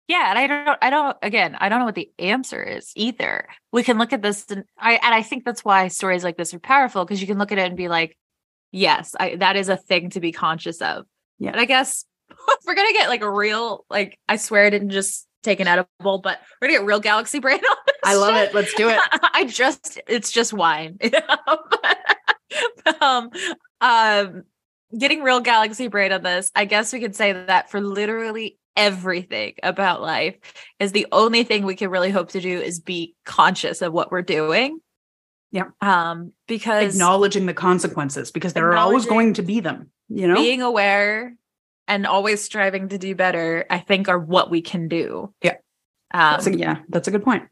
[0.08, 0.30] Yeah.
[0.30, 3.48] And I don't, I don't, again, I don't know what the answer is either.
[3.72, 6.54] We can look at this and I, and I think that's why stories like this
[6.54, 8.16] are powerful because you can look at it and be like,
[8.70, 11.06] yes, I, that is a thing to be conscious of.
[11.38, 11.50] Yeah.
[11.50, 12.04] And I guess
[12.66, 15.68] we're going to get like a real, like, I swear I didn't just take an
[15.68, 18.50] edible, but we're going to get real galaxy brain on this I love shit.
[18.50, 18.54] it.
[18.54, 19.00] Let's do it.
[19.32, 20.98] I just it's just wine.
[23.00, 23.30] um
[23.80, 24.42] um
[24.96, 26.50] getting real galaxy brain on this.
[26.54, 30.36] I guess we could say that for literally everything about life
[30.78, 34.12] is the only thing we can really hope to do is be conscious of what
[34.12, 34.78] we're doing.
[35.50, 35.70] Yeah.
[35.80, 40.34] Um because Acknowledging the consequences because there are always going to be them, you know?
[40.34, 41.34] being aware
[41.88, 45.32] and always striving to do better, I think are what we can do.
[45.42, 45.54] Yeah.
[46.12, 47.44] Um, That's a, yeah, that's a good point.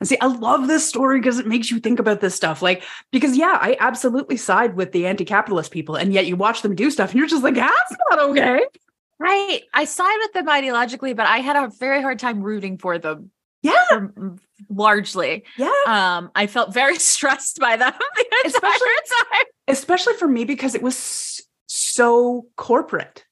[0.00, 2.60] And see, I love this story because it makes you think about this stuff.
[2.60, 6.74] Like, because yeah, I absolutely side with the anti-capitalist people, and yet you watch them
[6.74, 8.66] do stuff, and you're just like, that's not okay.
[9.24, 9.62] Right.
[9.72, 13.30] I side with them ideologically, but I had a very hard time rooting for them.
[13.62, 13.72] Yeah.
[13.88, 14.36] for-
[14.68, 15.44] largely.
[15.56, 15.70] Yeah.
[15.86, 18.88] Um, I felt very stressed by them the entire Especially-
[19.32, 19.44] time.
[19.68, 23.24] Especially for me because it was so corporate.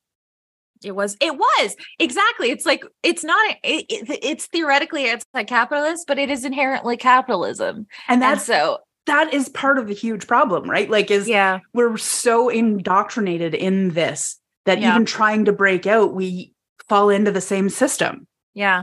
[0.83, 2.50] It was, it was exactly.
[2.50, 3.57] It's like it's not.
[3.62, 7.76] It, it, it's theoretically anti-capitalist, but it is inherently capitalism.
[7.76, 10.90] And And that's so, that is part of the huge problem, right?
[10.90, 14.90] Like, is yeah, we're so indoctrinated in this that Yeah.
[14.92, 16.55] even trying to break out, we
[16.88, 18.83] fall into the same system yeah,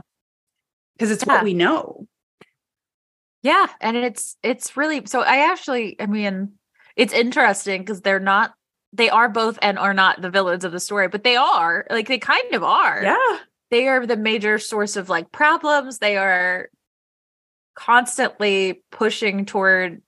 [0.94, 1.34] because it's Yeah.
[1.34, 2.06] what we know.
[3.42, 3.66] yeah.
[3.80, 5.20] And it's it's really so.
[5.22, 6.52] I actually, I mean,
[6.96, 8.54] it's interesting because they're not.
[8.92, 12.08] They are both and are not the villains of the story, but they are like
[12.08, 13.02] they kind of are.
[13.02, 13.38] Yeah.
[13.70, 16.68] they are the major source of like problems they are
[17.76, 20.02] constantly pushing toward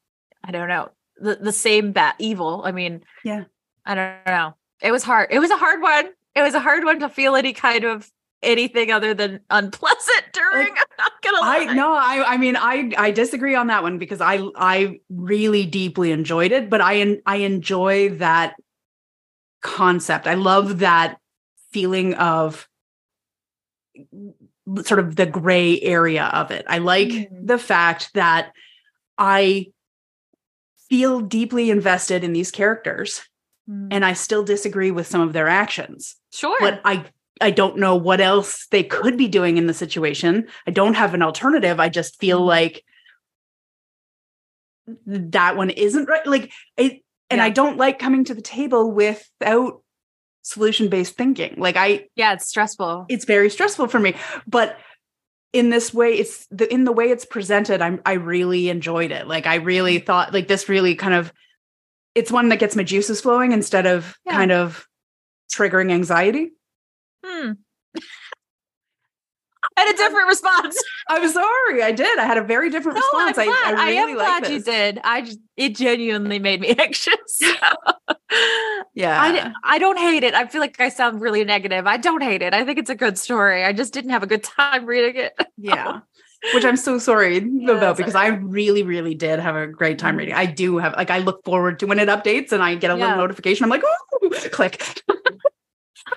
[0.44, 2.62] I don't know the the same bat evil.
[2.64, 3.44] I mean, Yeah.
[3.86, 4.54] I don't know.
[4.82, 5.28] It was hard.
[5.30, 6.10] It was a hard one.
[6.34, 8.10] It was a hard one to feel any kind of
[8.42, 10.68] anything other than unpleasant during.
[10.68, 11.66] I'm not gonna lie.
[11.70, 15.64] I no, I I mean I I disagree on that one because I I really
[15.66, 18.54] deeply enjoyed it, but I I enjoy that
[19.62, 20.26] concept.
[20.26, 21.18] I love that
[21.70, 22.68] feeling of
[24.84, 26.64] sort of the gray area of it.
[26.68, 27.46] I like Mm.
[27.46, 28.52] the fact that
[29.18, 29.66] I
[30.88, 33.22] feel deeply invested in these characters
[33.70, 33.88] Mm.
[33.92, 36.58] and I still disagree with some of their actions sure.
[36.60, 37.04] but I
[37.40, 40.48] I don't know what else they could be doing in the situation.
[40.66, 41.78] I don't have an alternative.
[41.80, 42.46] I just feel Mhm.
[42.46, 42.84] like
[45.06, 46.26] that one isn't right.
[46.26, 49.82] Like it, and I don't like coming to the table without
[50.42, 51.54] solution based thinking.
[51.56, 53.06] Like I, yeah, it's stressful.
[53.08, 54.14] it's very stressful for me.
[54.46, 54.76] But
[55.52, 57.80] in this way, it's the in the way it's presented.
[57.80, 59.26] I'm I really enjoyed it.
[59.26, 60.06] Like I really Mm-hmm.
[60.06, 61.32] thought like this really kind of.
[62.14, 64.32] It's one that gets my juices flowing instead of Yeah.
[64.32, 64.86] kind of
[65.52, 66.52] triggering anxiety.
[67.24, 67.52] Hmm.
[69.76, 70.82] I had a different response.
[71.08, 72.18] I'm sorry, I did.
[72.18, 73.46] I had a very different No, I'm response.
[73.48, 73.74] glad.
[73.74, 75.00] I, I really am like glad you did.
[75.04, 77.40] I just it genuinely made me anxious.
[78.94, 80.34] Yeah, I, I don't hate it.
[80.34, 81.86] I feel like I sound really negative.
[81.86, 82.52] I don't hate it.
[82.52, 83.64] I think it's a good story.
[83.64, 85.32] I just didn't have a good time reading it.
[85.56, 86.00] yeah.
[86.54, 90.16] Which I'm so sorry about because all I really, really did have a great time
[90.16, 90.34] reading.
[90.34, 92.96] I do have like I look forward to when it updates and I get a
[92.98, 93.04] Yeah.
[93.06, 93.64] little notification.
[93.64, 94.82] I'm like, oh, click.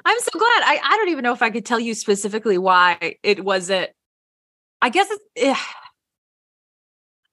[0.06, 0.64] I'm so glad.
[0.64, 3.92] I, I don't even know if I could tell you specifically why it wasn't.
[4.82, 5.24] I guess it's.
[5.38, 5.56] eh.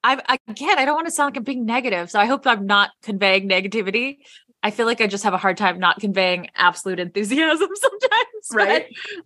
[0.05, 2.66] I again, I don't want to sound like I'm being negative, so I hope I'm
[2.66, 4.18] not conveying negativity.
[4.62, 8.48] I feel like I just have a hard time not conveying absolute enthusiasm sometimes.
[8.50, 8.83] but, Right.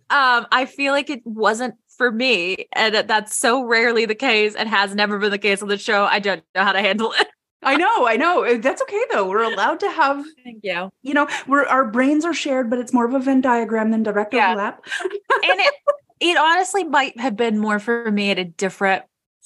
[0.09, 4.69] um, I feel like it wasn't for me, and that's so rarely the case, and
[4.69, 6.05] has never been the case on the show.
[6.05, 7.27] I don't know how to handle it.
[7.63, 8.45] I know, I know.
[8.45, 9.27] Uh, That's okay though.
[9.27, 10.89] We're allowed to have, Thank you.
[11.01, 14.03] you know, we're our brains are shared, but it's more of a Venn diagram than
[14.03, 14.51] direct Yeah.
[14.51, 14.85] overlap.
[15.01, 15.73] and it
[16.19, 19.03] it honestly might have been more for me at a different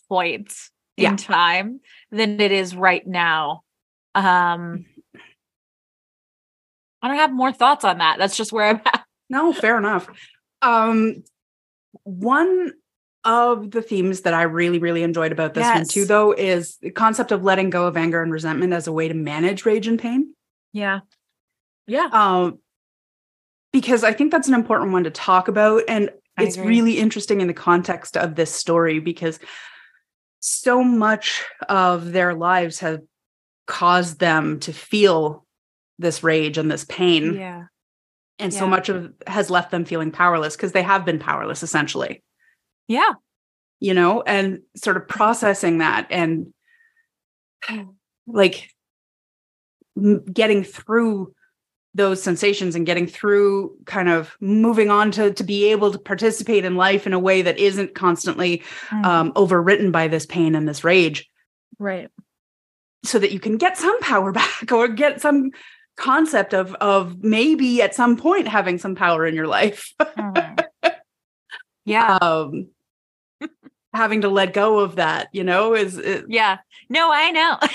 [0.09, 0.53] point
[0.97, 1.15] in Yeah.
[1.15, 1.79] time
[2.11, 3.63] than it is right now.
[4.13, 4.85] Um
[7.01, 8.17] I don't have more thoughts on that.
[8.19, 9.05] That's just where I'm at.
[9.29, 10.07] No, fair enough.
[10.61, 11.23] Um,
[12.03, 12.73] one
[13.23, 16.91] of the themes that I really, really enjoyed about this one too, though, is the
[16.91, 19.99] concept of letting go of anger and resentment as a way to manage rage and
[19.99, 20.33] pain.
[20.73, 21.01] Yeah.
[21.87, 22.09] Yeah.
[22.11, 22.59] Um,
[23.71, 26.67] because I think that's an important one to talk about, and I it's agree.
[26.67, 29.39] really interesting in the context of this story because
[30.39, 33.01] so much of their lives have
[33.67, 35.45] caused them to feel
[35.99, 37.65] this rage and this pain Yeah.
[38.41, 42.21] And so much of has left them feeling powerless because they have been powerless essentially
[42.87, 43.13] Yeah.
[43.79, 46.53] you know and sort of processing that and
[48.27, 48.69] like
[50.31, 51.33] getting through
[51.93, 56.63] those sensations and getting through kind of moving on to to be able to participate
[56.63, 59.05] in life in a way that isn't constantly Mm.
[59.05, 61.29] um overwritten by this pain and this rage
[61.79, 62.09] right.
[63.03, 65.51] so that you can get some power back or get some
[65.97, 70.65] concept of of maybe at some point having some power in your life Mhm.
[71.85, 72.17] yeah.
[72.21, 72.67] um
[73.93, 76.57] having to let go of that you know is it, Yeah.
[76.89, 77.57] No, I know.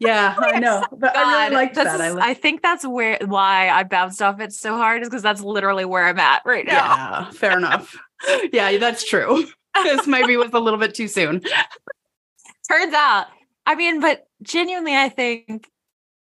[0.00, 3.18] yeah i know but i really liked this that is- i I, think that's where
[3.26, 6.64] why I bounced off it so hard is because that's literally where I'm at right
[6.64, 6.72] now.
[6.72, 7.96] yeah fair enough
[8.52, 9.44] yeah that's true
[9.82, 11.40] this maybe was a little bit too soon
[12.70, 13.26] turns out
[13.66, 15.68] i mean but genuinely i think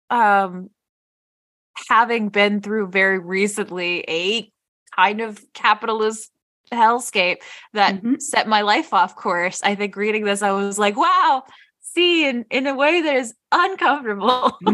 [0.08, 0.70] um
[1.88, 4.50] having been through very recently a
[4.96, 6.30] kind of capitalist
[6.72, 7.38] hellscape
[7.72, 8.20] that Mhm.
[8.20, 9.60] set my life off course.
[9.62, 11.42] I think reading this i was like wow
[11.80, 14.56] see in in a way that is uncomfortable.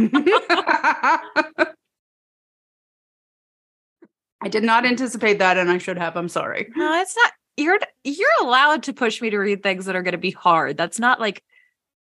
[4.42, 6.16] I did not anticipate that and i should have.
[6.16, 6.68] I'm sorry.
[6.76, 10.12] No it's not you're you're allowed to push me to read things that are going
[10.12, 10.76] to be hard.
[10.76, 11.42] That's not like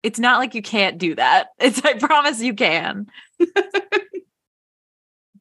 [0.02, 1.48] it's not like you can't do that.
[1.60, 3.06] It's i promise you can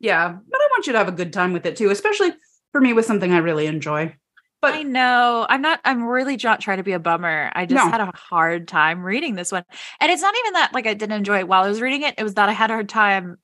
[0.05, 2.31] yeah but i want you to have a good time with it too especially
[2.71, 4.13] for me with something i really enjoy
[4.61, 5.45] but I know.
[5.47, 7.51] I'm not, I'm really not trying to be a bummer.
[7.53, 7.91] I just No.
[7.91, 9.63] had a hard time reading this one.
[9.99, 12.15] And it's not even that like I didn't enjoy it while I was reading it.
[12.17, 13.37] It was that I had a hard time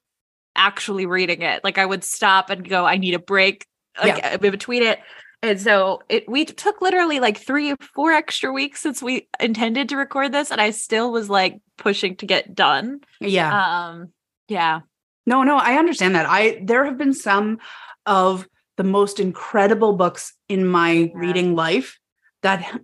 [0.56, 1.64] actually reading it.
[1.64, 3.68] Like I would stop and go, I need a break
[4.02, 5.00] like uh, in between it.
[5.44, 9.90] And so it we took literally like three or four extra weeks since we intended
[9.90, 10.50] to record this.
[10.50, 13.02] And I still was like pushing to get done.
[13.20, 14.10] yeah Um
[14.48, 14.82] yeah.
[15.26, 16.26] No, no, I understand that.
[16.28, 17.60] I there have been some
[18.06, 18.48] of
[18.78, 21.12] the most incredible books in my Yeah.
[21.14, 22.00] reading life
[22.42, 22.82] that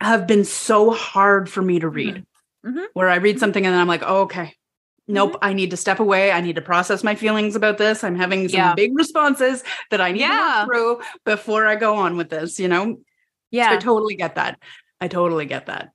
[0.00, 2.24] have been so hard for me to read.
[2.66, 2.86] Mhm.
[2.92, 4.54] Where I read something and then I'm like, oh, okay.
[5.06, 5.44] Nope, Mm-hmm.
[5.44, 6.32] I need to step away.
[6.32, 8.04] I need to process my feelings about this.
[8.04, 8.74] I'm having some Yeah.
[8.74, 10.64] big responses that I need Yeah.
[10.64, 12.84] to work through before I go on with this, you know?
[13.52, 14.58] So I totally get that.
[15.00, 15.90] I totally get that.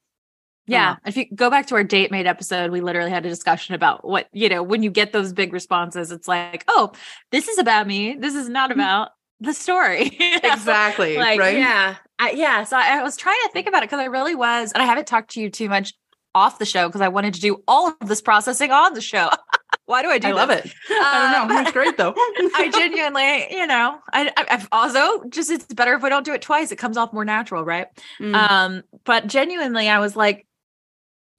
[0.68, 0.95] Yeah.
[1.05, 4.07] If you go back to our date mate episode, we literally had a discussion about
[4.07, 6.91] what, you know, when you get those big responses, it's like, oh,
[7.32, 8.16] this is about me.
[8.16, 9.09] This is not about
[9.39, 10.09] the story.
[10.09, 10.45] Mm-hmm.
[10.53, 11.18] Exactly.
[11.18, 11.57] Like, right.
[11.57, 11.95] yeah.
[12.20, 12.64] I, yeah.
[12.64, 14.86] So I, I was trying to think about it because I really was, and I
[14.86, 15.93] haven't talked to you too much
[16.36, 19.30] off the show because I wanted to do all of this processing on the show.
[19.86, 20.66] Why do I do I love this?
[20.66, 20.74] it.
[20.89, 21.55] I don't know.
[21.55, 22.14] Uh, It's great though.
[22.18, 26.34] I genuinely, you know, I, I I've also just it's better if we don't do
[26.34, 26.72] it twice.
[26.72, 27.88] It comes off more natural, right?
[28.20, 28.34] Mm.
[28.34, 30.47] Um, but genuinely, I was like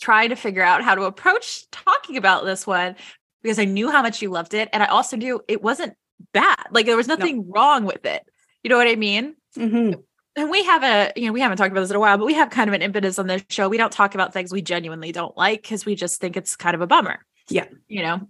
[0.01, 2.97] trying to figure out how to approach talking about this one
[3.43, 5.95] because I knew how much you loved it, and I also knew it wasn't
[6.33, 6.65] bad.
[6.71, 8.23] Like there was nothing wrong with it.
[8.63, 9.37] You know what I mean?
[9.57, 10.03] Mhm.
[10.37, 12.25] And we have a, you know, we haven't talked about this in a while, but
[12.27, 13.69] we have kind of an impetus on this show.
[13.69, 16.75] We don't talk about things we genuinely don't like because we just think it's kind
[16.75, 17.21] of a bummer.
[17.49, 17.67] Yeah.
[17.87, 18.29] You know,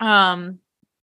[0.00, 0.58] um,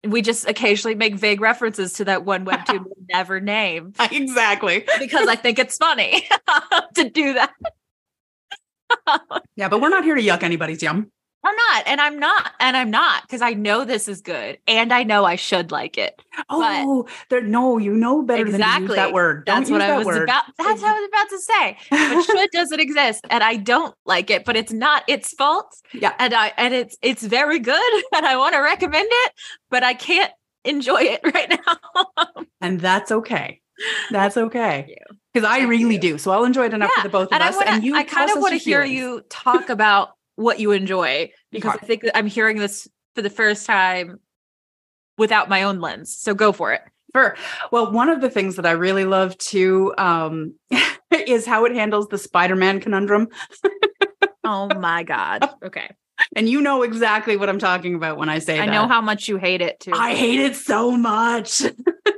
[0.03, 4.85] we just occasionally make vague references to that one webtoon we'll never name Exactly.
[4.99, 6.27] because I think it's funny
[6.95, 7.51] to do that.
[9.55, 11.11] Yeah, but we're not here to yuck anybody's yum.
[11.47, 14.91] I'm not, and I'm not, and I'm not because I know this is good and
[14.91, 16.19] I know I should like it.
[16.49, 18.95] Oh, there no, you know better than Exactly.
[18.95, 19.45] that word.
[19.45, 20.23] Don't That's what use I that was word.
[20.23, 20.43] about.
[20.57, 21.77] That's what I was about to say.
[21.91, 24.43] But should doesn't exist, and I don't like it.
[24.43, 25.71] But it's not its fault.
[25.93, 26.13] Yeah.
[26.17, 29.31] and I and it's it's very good, and I want to recommend it,
[29.69, 30.31] but I can't
[30.63, 32.25] enjoy it right now.
[32.59, 33.61] and that's okay.
[34.09, 34.95] That's okay.
[35.35, 36.17] Because I really do.
[36.17, 37.55] So I'll enjoy it enough Yeah, for the both of I us.
[37.57, 41.29] want and you I kind of want to hear you talk about what you enjoy
[41.51, 41.77] because.
[41.81, 44.21] I think that I'm hearing this for the first time
[45.17, 46.15] without my own lens.
[46.15, 46.81] So go for it.
[47.13, 47.35] Sure.
[47.69, 50.55] Well, one of the things that I really love too um,
[51.11, 53.27] is how it handles the Spider-Man conundrum.
[54.45, 55.49] Oh my god.
[55.65, 55.89] Okay.
[56.33, 58.71] And you know exactly what I'm talking about when I say I that.
[58.71, 59.91] know how much you hate it too.
[59.93, 61.61] I hate it so much.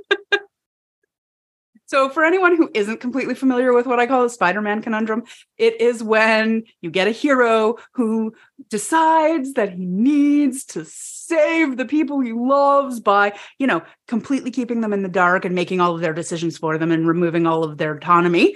[1.88, 5.24] so, for anyone who isn't completely familiar with what I call the Spider Man conundrum,
[5.58, 8.36] it is when you get a hero who
[8.70, 14.82] decides that he needs to save the people he loves by, you know, completely keeping
[14.82, 17.64] them in the dark and making all of their decisions for them and removing all
[17.64, 18.56] of their autonomy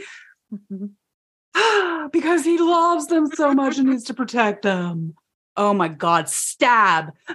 [0.53, 0.91] Mhm.
[2.11, 5.15] because he loves them so much and needs to protect them.
[5.55, 7.11] Oh my God, stab.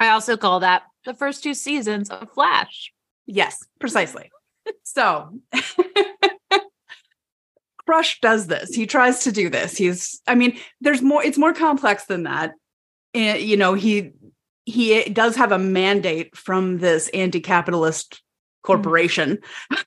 [0.00, 2.92] I also call that the first two seasons of Flash.
[3.30, 4.30] Yes, precisely.
[4.84, 5.38] so
[7.86, 8.74] Crush does this.
[8.74, 9.76] He tries to do this.
[9.76, 12.52] He's I mean, there's more it's more complex than that.
[13.14, 14.12] And you know, he
[14.66, 18.20] he does have a mandate from this anti-capitalist
[18.62, 19.38] corporation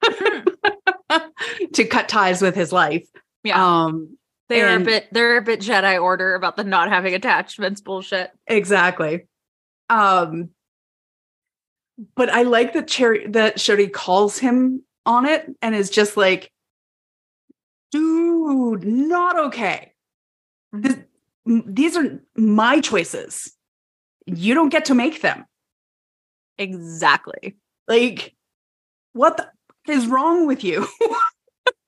[1.74, 3.08] to cut ties with his life.
[3.44, 3.84] Yeah.
[3.86, 4.18] Um
[4.50, 8.32] They're and- a bit they're a bit Jedi order about the not having attachments bullshit.
[8.48, 9.28] exactly.
[9.90, 10.50] Um
[12.16, 16.52] but I like that Cherry that Shodi calls him on it and is just like,
[17.92, 19.94] dude, not okay.
[20.72, 20.98] This,
[21.46, 23.54] these are my choices.
[24.26, 25.46] You don't get to make them.
[26.58, 27.58] Exactly.
[27.88, 28.36] Like,
[29.14, 29.52] what
[29.88, 30.88] is wrong with you?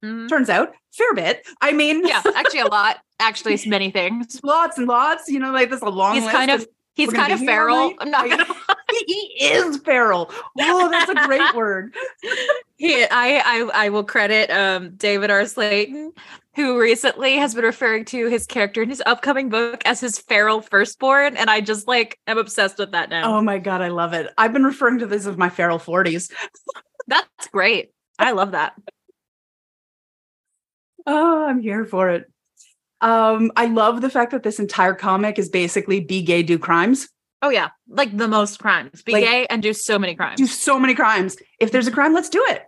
[0.04, 0.28] Mhm.
[0.28, 1.48] Turns out, fair bit.
[1.62, 2.98] I mean, Yeah, actually a lot.
[3.20, 4.42] Actually, it's many things.
[4.44, 5.30] lots and lots.
[5.30, 7.90] You know, like this a long He's kind of he's kind of be here all
[7.90, 7.98] feral.
[8.02, 8.46] I'm not gonna
[9.08, 10.32] he is feral.
[10.60, 11.94] Oh, that's a great word.
[12.78, 15.46] he, I, I I will credit um David R.
[15.46, 16.14] Slayton,
[16.56, 20.62] who recently has been referring to his character in his upcoming book as his feral
[20.62, 23.38] firstborn, and I just like am obsessed with that now.
[23.38, 24.32] Oh my god, I love it.
[24.38, 26.32] I've been referring to this as my feral 40s.
[27.08, 27.92] That's great.
[28.20, 28.74] I love that.
[31.06, 32.32] Oh, I'm here for it.
[33.02, 37.10] Um, I love the fact that this entire comic is basically be gay, do crimes.
[37.44, 39.04] Oh yeah, like the most crimes.
[39.04, 40.38] Be Like- gay and do so many crimes.
[40.38, 41.38] Do so many crimes.
[41.60, 42.64] If there's a crime, let's do it.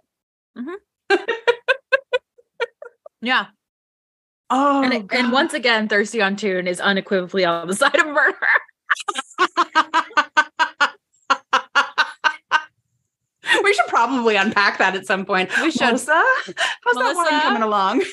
[0.58, 1.12] Mm-hmm.
[3.22, 3.46] yeah,
[4.50, 8.38] Oh, and, and once again, Thirsty on Toon is unequivocally on the side of murder.
[13.64, 15.50] we should probably unpack that at some point.
[15.62, 15.82] We should.
[15.82, 18.04] Melissa, how's that one coming along?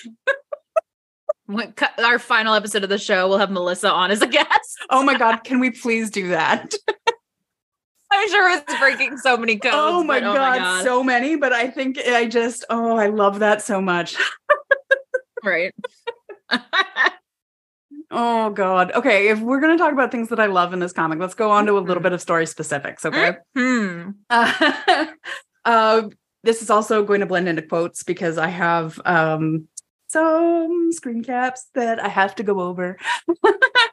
[1.52, 1.74] When-
[2.04, 4.48] Our final episode of the show, we'll have Melissa on as a guest.
[4.90, 6.74] Oh my god, can we please do that?
[8.14, 9.74] I'm sure it's breaking so many codes.
[9.76, 13.62] oh, my, but god, so many, but I think I just oh, I love that
[13.62, 14.16] so much.
[15.44, 15.72] right.
[18.14, 18.92] Oh god.
[18.92, 21.32] Okay, if we're going to talk about things that I love in this comic, let's
[21.32, 22.02] go on to a little Mhm.
[22.02, 23.36] bit of story specifics, okay?
[23.56, 24.10] Hmm.
[24.28, 25.06] Uh,
[25.64, 26.02] uh,
[26.44, 29.66] this is also going to blend into quotes because I have um
[30.12, 32.96] some screen caps that I have to go over.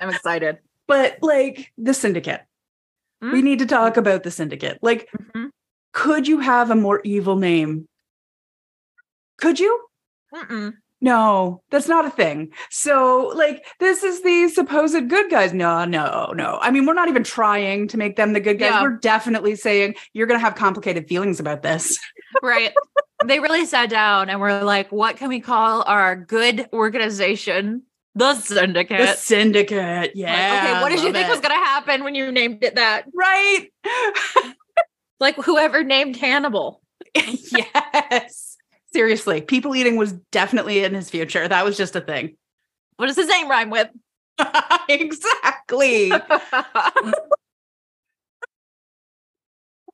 [0.01, 0.57] I'm excited.
[0.87, 2.41] but like the syndicate.
[3.21, 3.43] We Mm.
[3.43, 4.79] need to talk about the syndicate.
[4.81, 5.49] Like, Mhm.
[5.91, 7.87] could you have a more evil name?
[9.37, 9.79] Could you?
[10.33, 10.73] Mm-mm.
[11.01, 12.51] No, that's not a thing.
[12.69, 15.53] So, like, this is the supposed good guys.
[15.53, 16.59] No, no, no.
[16.61, 18.71] I mean, we're not even trying to make them the good guys.
[18.71, 18.81] Yeah.
[18.83, 21.97] We're definitely saying you're going to have complicated feelings about this.
[22.43, 22.73] Right.
[23.25, 27.83] they really sat down and were like, what can we call our good organization?
[28.15, 28.99] The syndicate.
[28.99, 29.77] The syndicate.
[29.79, 30.71] Like, Yeah.
[30.71, 31.31] okay, what did you think it.
[31.31, 33.05] was going to happen when you named it that?
[33.13, 33.67] Right.
[35.19, 36.81] Like whoever named Hannibal.
[37.13, 38.57] yes.
[38.93, 41.45] Seriously, people eating was definitely in his future.
[41.47, 42.37] That was just a thing.
[42.95, 43.89] What does his name rhyme with?
[44.89, 46.11] exactly.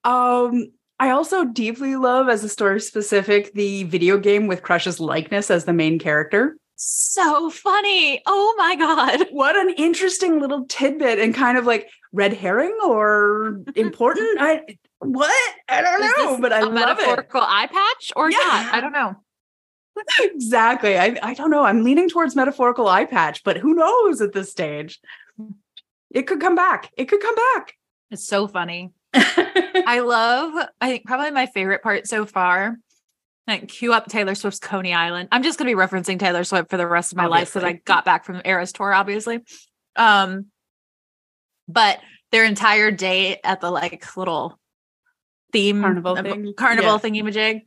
[0.03, 0.67] Um,
[0.99, 5.65] I also deeply love as a story specific the video game with Crush's likeness as
[5.65, 6.57] the main character.
[6.77, 8.21] so funny.
[8.25, 9.27] Oh my God.
[9.31, 14.37] What an interesting little tidbit and kind of like red herring or important.
[14.39, 14.61] I
[14.99, 15.53] what?
[15.67, 17.01] I don't know, but I a love it.
[17.03, 18.37] metaphorical eye patch or Yeah.
[18.37, 18.73] not?
[18.73, 19.15] I don't know.
[20.21, 20.97] Exactly.
[20.97, 21.63] I, I don't know.
[21.63, 24.99] I'm leaning towards metaphorical eye patch, but who knows at this stage?
[26.11, 26.91] It could come back.
[26.97, 27.73] It could come back.
[28.11, 28.91] It's so funny.
[29.87, 32.77] I love, I think probably my favorite part so far.
[33.47, 35.29] Like cue up Taylor Swift's Coney Island.
[35.31, 37.73] I'm just gonna be referencing Taylor Swift for the rest of my life because I
[37.73, 39.39] got back from the Eras tour, obviously.
[39.95, 40.47] Um,
[41.67, 41.99] but
[42.31, 44.59] their entire day at the like little
[45.51, 46.53] theme Carnival thing.
[46.57, 46.97] carnival Yeah.
[46.97, 47.61] thingy-majig.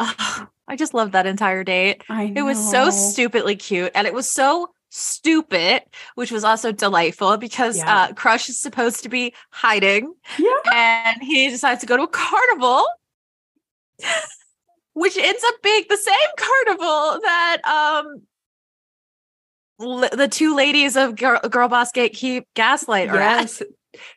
[0.00, 2.02] Oh, I just love that entire date.
[2.08, 5.82] I It was so stupidly cute and it was so stupid,
[6.16, 8.02] which was also delightful because Yeah.
[8.04, 10.50] uh, Crush is supposed to be hiding Yeah.
[10.74, 12.84] and he decides to go to a carnival,
[14.94, 18.22] which ends up being the same carnival that um
[19.80, 23.40] l- the two ladies of Girl, Girl Boss Gatekeep Gaslight are at.
[23.42, 23.62] Yes.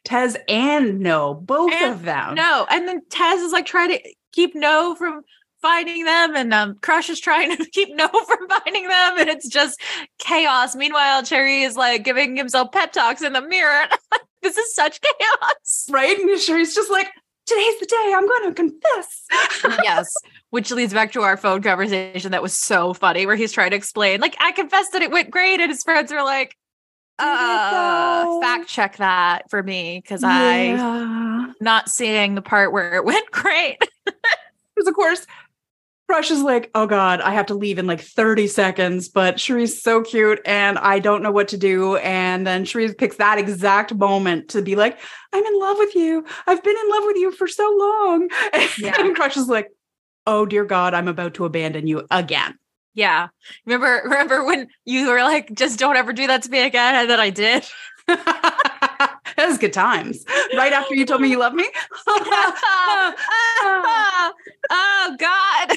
[0.05, 2.35] Tez and No, both And of them.
[2.35, 3.99] No, and then Tez is like trying to
[4.31, 5.21] keep No from
[5.63, 9.47] finding them, and um, Crush is trying to keep No from finding them, and it's
[9.47, 9.81] just
[10.19, 10.75] chaos.
[10.75, 13.85] Meanwhile, Cherry is like giving himself pep talks in the mirror.
[14.43, 15.85] this is such chaos.
[15.89, 16.19] Right?
[16.19, 17.07] And Cherie's just like,
[17.47, 19.25] today's the day I'm going to confess.
[19.83, 20.13] yes,
[20.51, 23.77] which leads back to our phone conversation that was so funny, where he's trying to
[23.77, 26.55] explain, like, I confessed that it went great, and his friends are like.
[27.19, 31.53] Uh, fact check that for me because I Yeah.
[31.61, 33.77] not seeing the part where it went great.
[34.03, 35.27] Because of course,
[36.07, 39.81] Crush is like, oh God, I have to leave in like 30 seconds, but Cherie's
[39.81, 41.95] so cute and I don't know what to do.
[41.97, 44.99] And then Cherie picks that exact moment to be like,
[45.31, 46.25] I'm in love with you.
[46.45, 48.29] I've been in love with you for so long.
[48.77, 48.99] Yeah.
[48.99, 49.69] And Crush is like,
[50.27, 52.57] oh dear God, I'm about to abandon you again.
[52.93, 53.29] Yeah.
[53.65, 56.95] Remember remember when you were like, just don't ever do that to me again?
[56.95, 57.65] And then I did.
[59.43, 60.23] that was good times.
[60.55, 61.67] Right after you told me you love me.
[62.07, 63.13] oh
[65.19, 65.75] God.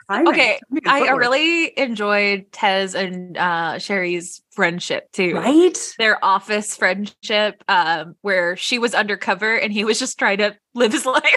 [0.09, 0.59] Okay.
[0.59, 5.35] Tell me the I really enjoyed Tez and uh Cherie's friendship too.
[5.35, 5.77] right.
[5.97, 10.93] Their office friendship, um, where she was undercover and he was just trying to live
[10.93, 11.34] his life.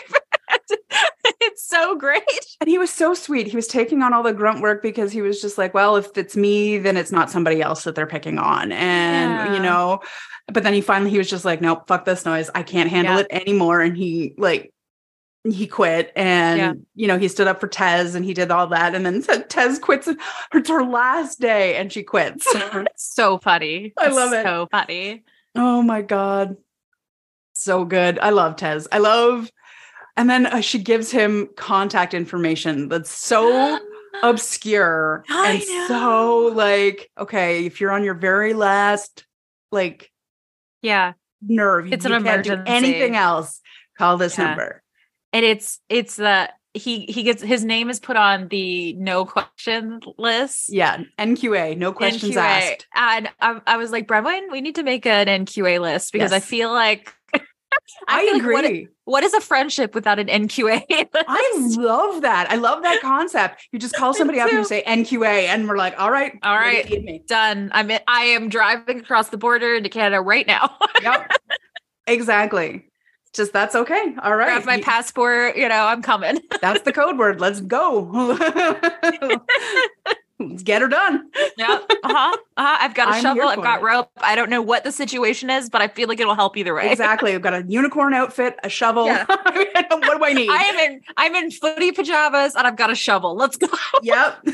[1.58, 2.22] It's so great.
[2.60, 3.46] And he was so sweet.
[3.48, 6.16] He was taking on all the grunt work because he was just like, well, if
[6.16, 8.72] it's me, then it's not somebody else that they're picking on.
[8.72, 10.00] And, you know,
[10.52, 12.48] but then he finally, he was just like, nope, fuck this noise.
[12.54, 13.20] I can't handle Yeah.
[13.20, 13.80] it anymore.
[13.80, 14.72] And he like,
[15.44, 16.72] he quit and, Yeah.
[16.94, 18.94] you know, he stood up for Tez and he did all that.
[18.94, 20.08] And then said Tez quits.
[20.52, 22.46] It's her last day and she quits.
[22.96, 23.92] So funny.
[23.98, 24.44] I love it.
[24.44, 25.24] So funny.
[25.54, 26.56] Oh my God.
[27.54, 28.18] So good.
[28.18, 28.86] I love Tez.
[28.92, 29.50] I love,
[30.18, 33.78] and then uh, she gives him contact information that's so
[34.22, 39.24] obscure I and so like, okay, if you're on your very last
[39.72, 40.10] like
[40.82, 41.12] yeah.
[41.42, 42.72] nerve, It's you an can't do emergency.
[42.72, 43.60] anything else,
[43.96, 44.44] call this Yeah.
[44.48, 44.82] number.
[45.32, 50.00] and it's it's the he he gets his name is put on the no question
[50.18, 50.66] list.
[50.72, 51.02] Yeah.
[51.18, 52.38] NQA, no questions NQA.
[52.40, 52.86] asked.
[52.94, 56.40] And I, I was like, Bronwyn, we need to make an NQA list because I
[56.40, 57.12] feel like
[58.06, 58.54] I, like agree.
[58.82, 60.82] what- what is a friendship without an NQA?
[61.14, 62.50] I love that.
[62.50, 63.66] I love that concept.
[63.72, 66.54] You just call somebody up and you say NQA, and we're like, all right, All
[66.56, 66.84] right.
[66.84, 67.22] to feed me.
[67.26, 67.70] done.
[67.72, 70.76] I'm in, I am driving across the border into Canada right now.
[71.02, 71.32] Yep.
[72.06, 72.84] exactly.
[73.34, 74.14] Just that's okay.
[74.22, 74.62] All right.
[74.62, 75.56] Grab my passport.
[75.56, 76.40] You know, I'm coming.
[76.60, 77.40] That's the code word.
[77.40, 78.10] Let's go.
[80.40, 81.30] Let's get her done.
[81.56, 81.66] Yeah.
[81.90, 82.36] Uh-huh.
[82.36, 82.36] uh-huh.
[82.56, 83.48] I've got a I'm shovel.
[83.48, 83.84] I've got it.
[83.84, 84.10] rope.
[84.18, 86.90] I don't know what the situation is, but I feel like it'll help either way.
[86.92, 87.34] Exactly.
[87.34, 89.06] I've got a unicorn outfit, a shovel.
[89.06, 89.24] Yeah.
[89.28, 90.48] what do I need?
[90.50, 93.34] I am in I'm in footy pajamas and I've got a shovel.
[93.36, 93.66] Let's go.
[94.02, 94.44] yep.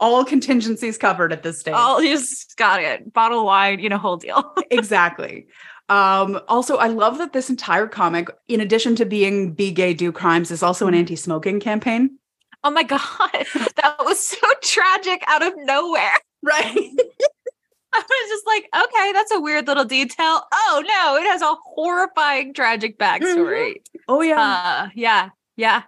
[0.00, 1.74] All contingencies covered at this stage.
[1.76, 3.12] Oh, you just got it.
[3.12, 4.54] Bottle of wine, you know, whole deal.
[4.70, 5.46] exactly.
[5.88, 10.10] Um, also, I love that this entire comic, in addition to being be gay, do
[10.10, 11.00] crimes, is also an Mm-hmm.
[11.00, 12.18] anti-smoking campaign.
[12.66, 13.00] Oh my god.
[13.76, 16.16] That was so tragic out of nowhere.
[16.42, 16.74] Right.
[17.92, 20.42] I was just like, okay, that's a weird little detail.
[20.52, 23.76] Oh no, it has a horrifying tragic backstory.
[24.08, 24.40] oh yeah.
[24.40, 25.82] Uh yeah, yeah.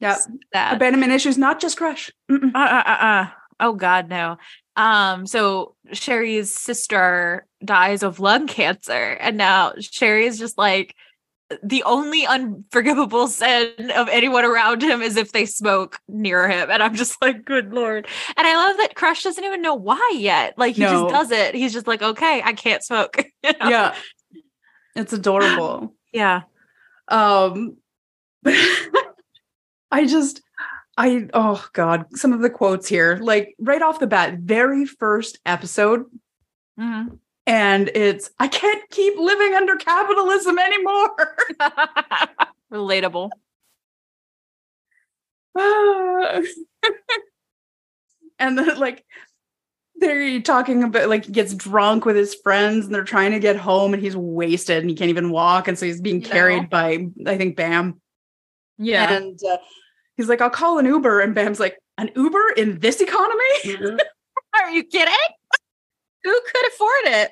[0.00, 0.18] yeah.
[0.52, 2.10] Abandonment issues, not just crush.
[2.28, 3.26] Uh, uh, uh, uh.
[3.60, 4.36] Oh God, no.
[4.74, 10.96] Um, so Cherie's sister dies of lung cancer, and now Sherry is just like
[11.62, 16.70] the only unforgivable sin of anyone around him is if they smoke near him.
[16.70, 18.06] And I'm just like, good lord.
[18.36, 20.54] And I love that Crush doesn't even know why yet.
[20.56, 20.90] Like he No.
[21.02, 21.54] just does it.
[21.54, 23.16] He's just like, okay, I can't smoke.
[23.44, 23.68] You know?
[23.68, 23.94] Yeah.
[24.96, 25.94] It's adorable.
[26.12, 26.42] Yeah.
[27.08, 27.76] um
[29.90, 30.40] I just
[30.96, 35.38] I oh god, some of the quotes here, like right off the bat, very first
[35.44, 36.04] episode,
[36.78, 37.18] Mhm.
[37.46, 41.36] And it's I can't keep living under capitalism anymore.
[42.72, 43.30] Relatable.
[48.38, 49.04] and then like
[49.96, 53.56] they're talking about like he gets drunk with his friends and they're trying to get
[53.56, 57.06] home and he's wasted and he can't even walk and so he's being carried by
[57.26, 58.00] I think Bam
[58.78, 59.12] Yeah.
[59.12, 59.58] and uh,
[60.16, 63.38] he's like I'll call an Uber and Bam's like an Uber in this economy
[64.60, 65.14] Are you kidding?
[66.24, 67.30] Who could afford it?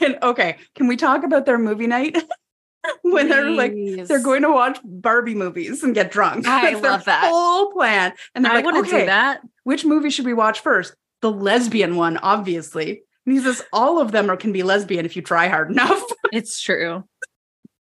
[0.00, 2.16] and okay can we talk about their movie night
[3.02, 3.74] when they're like
[4.06, 7.24] they're going to watch Barbie movies and get drunk I That's their love that.
[7.30, 9.40] whole plan and they're I like want to okay do that.
[9.64, 10.94] which movie should we watch first?
[11.20, 13.02] The lesbian one, obviously.
[13.26, 16.02] And he says all of them are, can be lesbian if you try hard enough.
[16.32, 17.04] It's true.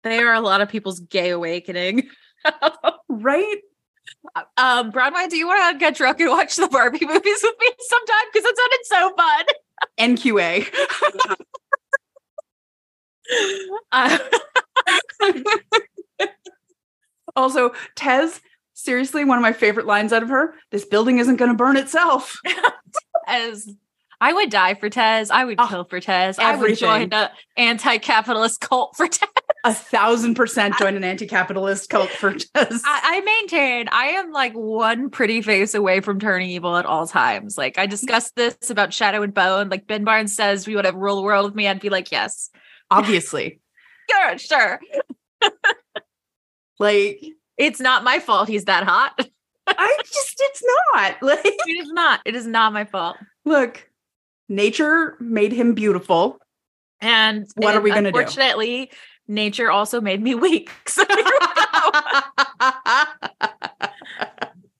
[0.04, 2.08] They are a lot of people's gay awakening.
[3.08, 3.56] right?
[4.56, 7.70] Um, Bronwyn, do you want to get drunk and watch the Barbie movies with me
[7.80, 8.24] sometime?
[8.32, 9.44] Because it sounded so fun.
[9.98, 10.68] NQA.
[13.92, 14.18] Uh,
[17.36, 18.40] also, Tez,
[18.74, 21.76] seriously, one of my favorite lines out of her this building isn't going to burn
[21.76, 22.40] itself.
[23.26, 23.68] as
[24.20, 26.38] I would die for Tez, I would Oh, kill for Tez.
[26.38, 29.28] I would join an anti-capitalist cult for Tez.
[29.64, 34.32] A thousand percent join an anti capitalist cult for just I, I maintain I am
[34.32, 37.56] like one pretty face away from turning evil at all times.
[37.56, 39.68] Like I discussed this about Shadow and Bone.
[39.68, 41.68] Like Ben Barnes says, we would have rule the world with me.
[41.68, 42.50] I'd be like, yes,
[42.92, 43.58] Obviously.
[44.10, 44.80] sure, sure.
[46.78, 47.22] Like,
[47.56, 48.48] It's not my fault.
[48.48, 49.18] He's that hot.
[49.66, 51.16] I just, it's not.
[51.22, 52.20] Like, it is not.
[52.26, 53.16] It is not my fault.
[53.44, 53.88] look,
[54.48, 56.38] nature made him beautiful.
[57.00, 58.18] And What are we gonna do?
[58.18, 58.90] Unfortunately,
[59.28, 60.70] nature also made me weak.
[60.86, 61.90] So here we go.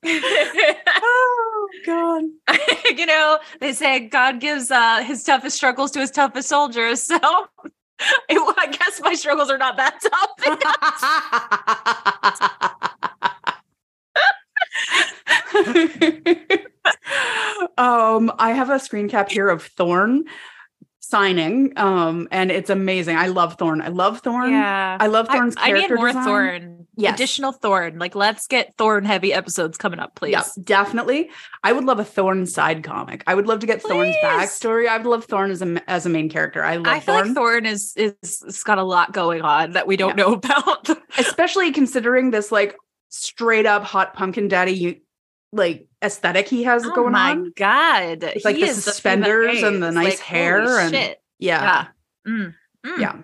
[0.05, 2.23] oh, God.
[2.97, 7.03] you know, they say God gives uh, his toughest struggles to his toughest soldiers.
[7.03, 7.15] So
[8.29, 10.29] it, I guess my struggles are not that tough.
[17.77, 20.25] um, I have a screen cap here of Thorn
[21.13, 21.71] signing.
[21.77, 23.15] Um, and it's amazing.
[23.17, 23.81] I love Thorn.
[23.81, 24.49] I love Thorn.
[24.51, 24.97] yeah.
[24.99, 26.23] I love I, Thorn's I need more design.
[26.25, 26.87] Thorn.
[26.95, 27.13] Yes.
[27.15, 27.99] Additional Thorn.
[27.99, 30.31] Like, let's get Thorn heavy episodes coming up, please.
[30.31, 31.29] Yeah, definitely.
[31.63, 33.23] I would love a Thorn side comic.
[33.27, 34.87] I would love to get Thorn's backstory.
[34.87, 36.63] I would love Thorn as a as a main character.
[36.63, 38.13] I love I feel Thorn, like Thorn is is
[38.47, 40.23] it's got a lot going on that we don't Yeah.
[40.25, 40.89] know about.
[41.17, 42.75] especially considering this like
[43.09, 44.99] straight up hot pumpkin daddy you-
[45.53, 46.99] like aesthetic he has going on.
[46.99, 47.53] oh going my on.
[47.55, 48.23] god!
[48.23, 51.21] It's like He the suspenders female and the nice Like, hair holy and- shit.
[51.39, 51.87] Yeah,
[52.25, 52.31] Yeah.
[52.31, 52.53] Mm.
[52.85, 52.99] Mm.
[52.99, 53.15] yeah,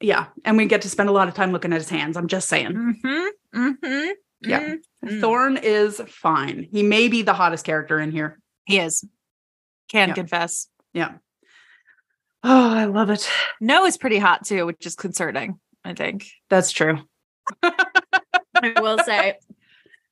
[0.00, 0.26] yeah.
[0.44, 2.16] And we get to spend a lot of time looking at his hands.
[2.16, 2.72] I'm just saying.
[2.72, 3.58] Mm-hmm.
[3.58, 4.10] Mm-hmm.
[4.42, 4.74] Yeah.
[5.04, 5.20] Mm.
[5.20, 6.68] Thorn is fine.
[6.70, 8.38] He may be the hottest character in here.
[8.64, 9.04] He is.
[9.90, 10.14] Can Yeah.
[10.14, 10.68] confess.
[10.92, 11.14] Yeah.
[12.44, 13.28] Oh, I love it.
[13.60, 15.58] No is pretty hot too, which is concerning.
[15.84, 16.26] I think.
[16.50, 17.00] That's true.
[17.62, 19.34] I will say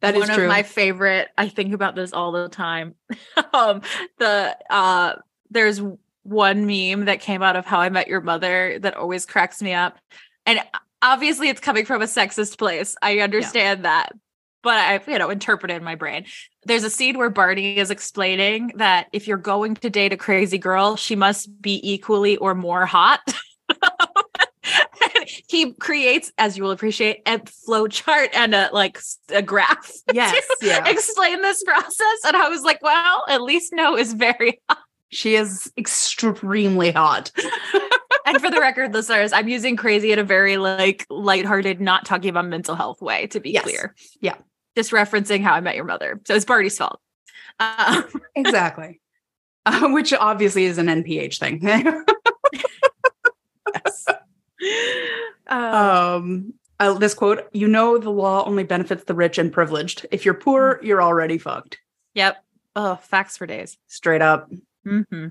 [0.01, 0.45] That is one true.
[0.45, 1.29] of my favorite.
[1.39, 2.95] I think about this all the time.
[3.53, 3.83] um,
[4.19, 5.15] the uh,
[5.51, 5.81] there's
[6.23, 9.73] one meme that came out of How I Met Your Mother that always cracks me
[9.73, 9.99] up,
[10.45, 10.61] and
[11.01, 12.97] obviously it's coming from a sexist place.
[13.01, 14.13] I understand that,
[14.63, 16.27] but I you know interpret it in my brain.
[16.65, 20.59] There's a scene where Barney is explaining that if you're going to date a crazy
[20.59, 23.21] girl, she must be equally or more hot.
[25.49, 28.99] He creates, as you will appreciate, a flow chart and a like
[29.31, 29.93] a graph.
[30.13, 30.89] Yes, to yeah.
[30.89, 32.19] explain this process.
[32.27, 34.79] And I was like, well, at least no is very hot.
[35.11, 37.31] She is extremely hot.
[38.27, 42.31] and for the record, listeners, I'm using crazy in a very like lighthearted, not talking
[42.31, 43.65] about mental health way, to be Yes.
[43.65, 43.95] clear.
[44.21, 44.37] Yeah.
[44.77, 46.21] Just referencing how I met your mother.
[46.27, 47.01] So it's Barney's fault.
[47.61, 49.01] Um, exactly.
[49.65, 51.61] Uh, which obviously is an NPH thing.
[53.75, 54.07] yes.
[55.49, 60.05] Um, uh, this quote: "You know, the law only benefits the rich and privileged.
[60.11, 61.79] If you're poor, you're already fucked."
[62.15, 62.43] yep.
[62.75, 63.79] Oh, facts for days.
[63.87, 64.51] Straight up.
[64.85, 65.29] hmm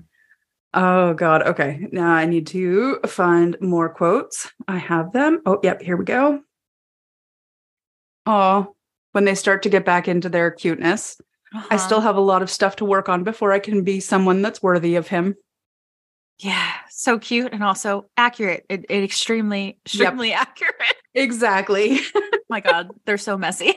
[0.74, 1.42] Oh God.
[1.42, 1.86] Okay.
[1.92, 4.50] Now I need to find more quotes.
[4.66, 5.42] I have them.
[5.46, 5.80] Oh, yep.
[5.80, 6.40] Here we go.
[8.26, 8.74] Oh,
[9.12, 11.20] when they start to get back into their cuteness,
[11.70, 14.42] I still have a lot of stuff to work on before I can be someone
[14.42, 15.36] that's worthy of him.
[16.38, 16.72] Yeah.
[16.98, 18.64] So cute and also accurate.
[18.70, 20.96] It, it extremely, extremely accurate.
[21.14, 21.98] Exactly.
[22.48, 22.88] my God.
[23.04, 23.74] They're so messy.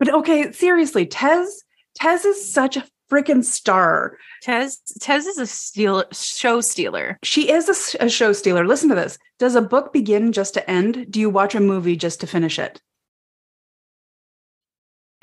[0.00, 1.62] But okay, seriously, Tez,
[1.94, 4.18] Tez is such a freaking star.
[4.42, 7.16] Tez Tez is a steal show stealer.
[7.22, 8.66] She is a show stealer.
[8.66, 9.18] Listen to this.
[9.38, 11.06] Does a book begin just to end?
[11.10, 12.82] Do you watch a movie just to finish it?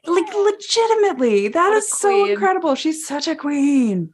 [0.06, 2.76] Like legitimately, that What a is so incredible.
[2.76, 4.14] She's such a queen.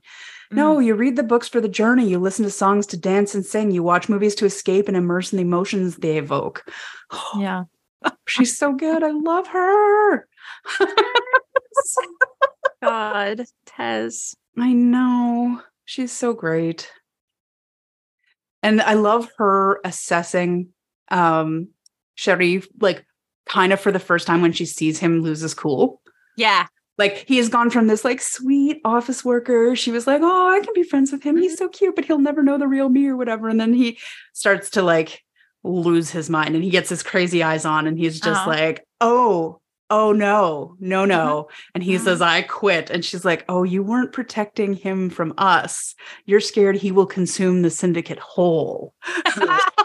[0.51, 0.85] No, Mm.
[0.85, 2.07] you read the books for the journey.
[2.09, 3.71] You listen to songs to dance and sing.
[3.71, 6.63] You watch movies to escape and immerse in the emotions they evoke.
[7.37, 7.63] Yeah.
[8.27, 9.03] She's so good.
[9.03, 10.27] I love her.
[12.81, 14.35] God, Tez.
[14.57, 15.61] I know.
[15.85, 16.91] She's so great.
[18.63, 20.69] And I love her assessing
[21.09, 21.69] um
[22.15, 23.05] Cherie like
[23.47, 26.01] kind of for the first time when she sees him lose his cool.
[26.37, 26.67] Yeah.
[26.97, 29.75] Like he has gone from this like sweet office worker.
[29.75, 31.37] She was like, "Oh, I can be friends with him.
[31.37, 31.65] He's mm-hmm.
[31.65, 33.97] so cute, but he'll never know the real me or whatever." And then he
[34.33, 35.23] starts to like
[35.63, 38.49] lose his mind and he gets his crazy eyes on and he's just Uh-huh.
[38.49, 40.75] like, "Oh, oh no.
[40.79, 41.71] No, no." Mm-hmm.
[41.75, 42.29] And he says, mm-hmm.
[42.29, 45.95] "I quit." And she's like, "Oh, you weren't protecting him from us.
[46.25, 48.93] You're scared he will consume the syndicate whole."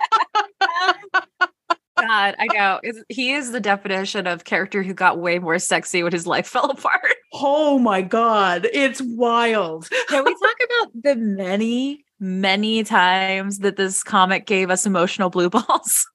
[1.98, 2.80] God, I know.
[3.08, 6.70] He is the definition of character who got way more sexy when his life fell
[6.70, 7.16] apart.
[7.34, 9.88] oh my god, it's wild.
[10.08, 15.50] Can we talk about the many, many times that this comic gave us emotional blue
[15.50, 16.06] balls?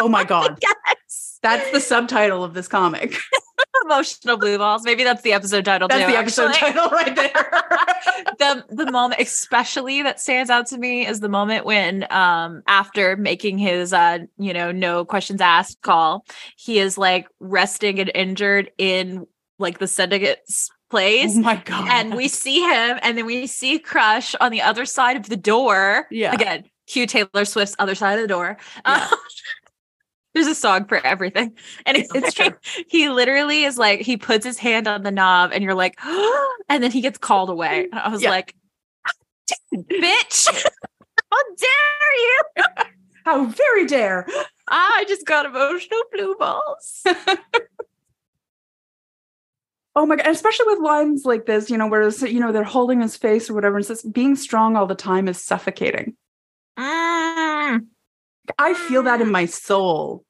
[0.00, 0.58] Oh my god.
[0.62, 0.96] yes.
[1.44, 3.14] That's the subtitle of this comic.
[3.84, 4.82] Emotional blue balls.
[4.82, 5.88] Maybe that's the episode title.
[5.88, 6.72] That's too, the episode actually.
[6.72, 7.64] title right there.
[8.38, 13.16] the the moment especially that stands out to me is the moment when um after
[13.16, 16.24] making his uh you know no questions asked call
[16.56, 19.26] he is like resting and injured in
[19.58, 21.88] like the syndicate's place oh my god.
[21.90, 25.36] and we see him and then we see crush on the other side of the
[25.36, 26.32] door Yeah.
[26.32, 29.08] again cue taylor swift's other side of the door Yeah.
[29.10, 29.16] Uh,
[30.34, 31.52] there's a song for everything
[31.86, 32.54] and It's- it's true.
[32.88, 35.98] he literally is like he puts his hand on the knob and you're like
[36.68, 38.30] and then he gets called away and i was Yeah.
[38.30, 38.54] like
[39.74, 40.48] bitch
[41.30, 42.40] how dare you
[43.24, 44.26] How very dare.
[44.68, 47.02] i just got emotional blue balls
[49.96, 52.50] Oh my god, and especially with lines like this, you know, where it's, you know,
[52.50, 56.16] they're holding his face or whatever, and says being strong all the time is suffocating.
[56.76, 57.86] Mm,
[58.58, 60.23] I feel that in my soul,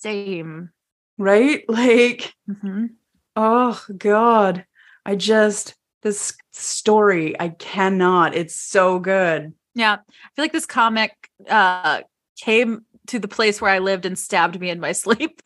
[0.00, 0.70] same
[1.18, 1.64] right?
[1.68, 2.90] Like, Mhm.
[3.36, 4.64] oh god.
[5.06, 8.34] I just this story, I cannot.
[8.34, 9.52] It's so good.
[9.74, 11.12] yeah i feel like this comic
[11.48, 12.00] uh
[12.40, 15.40] came to the place where i lived and stabbed me in my sleep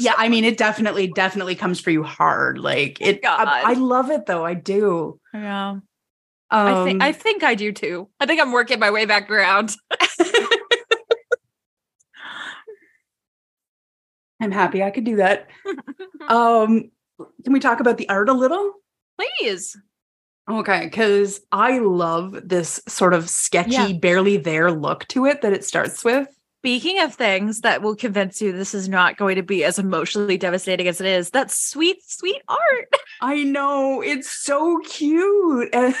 [0.00, 2.58] Yeah, I mean, it definitely, definitely comes for you hard.
[2.58, 3.20] Like it.
[3.24, 4.44] I, I love it though.
[4.44, 5.20] I do.
[5.32, 5.82] yeah Um,
[6.50, 8.08] I think I think I do too.
[8.20, 9.76] I think I'm working my way back around.
[14.40, 15.48] I'm happy I could do that.
[16.28, 16.90] Um,
[17.42, 18.74] can we talk about the art a little?
[19.18, 19.74] Please.
[20.50, 23.92] Okay, because I love this sort of sketchy, Yeah.
[23.94, 26.28] barely there look to it that it starts with.
[26.60, 30.36] Speaking of things that will convince you this is not going to be as emotionally
[30.36, 32.92] devastating as it is, that's sweet, sweet art.
[33.22, 35.70] I know it's so cute.
[35.72, 35.94] And,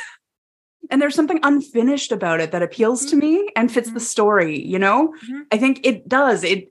[0.90, 4.02] and there's something unfinished about it that appeals to me and fits the Mhm.
[4.02, 5.14] story, you know?
[5.26, 5.42] Mhm.
[5.52, 6.44] I think it does.
[6.44, 6.70] It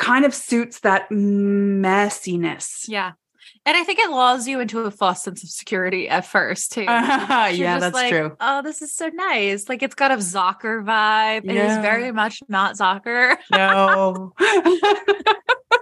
[0.00, 2.86] kind of suits that messiness.
[2.88, 3.12] Yeah.
[3.66, 6.82] And I think it lulls you into a false sense of security at first too.
[6.82, 8.34] yeah, You're that's like, true.
[8.40, 9.68] Oh, this is so nice.
[9.68, 11.44] Like it's got a Zocker vibe.
[11.44, 13.36] It is very much not Zocker.
[13.52, 14.32] No.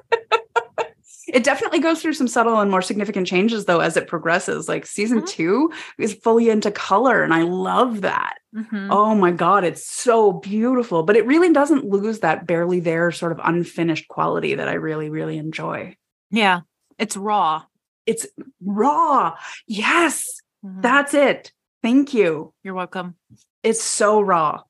[1.29, 4.69] It definitely goes through some subtle and more significant changes though as it progresses.
[4.69, 5.27] Like season Mhm.
[5.29, 8.39] two is fully into color, and I love that.
[8.55, 8.89] Mhm.
[8.91, 13.33] Oh my God, it's so beautiful, but it really doesn't lose that barely there sort
[13.33, 15.97] of unfinished quality that I really, really enjoy.
[16.31, 16.61] Yeah.
[16.99, 17.63] It's raw.
[18.07, 18.27] It's
[18.65, 19.37] raw.
[19.67, 20.83] Yes, Mhm.
[20.83, 21.53] that's it.
[21.83, 22.53] Thank you.
[22.65, 23.15] You're welcome.
[23.63, 24.63] It's so raw.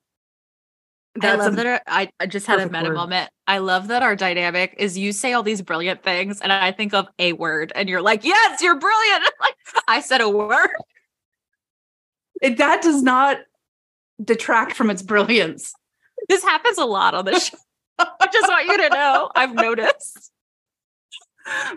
[1.21, 2.95] I love a- that our, I, I just had a meta word.
[2.95, 3.29] moment.
[3.47, 6.93] I love that our dynamic is you say all these brilliant things and I think
[6.93, 9.23] of a word and you're like, yes, you're brilliant.
[9.41, 9.55] like
[9.87, 10.69] I said a word.
[12.41, 13.37] it, that does not
[14.23, 15.73] detract from its brilliance.
[16.27, 17.57] This happens a lot on this show.
[17.99, 19.29] I just want you to know.
[19.35, 20.31] I've noticed.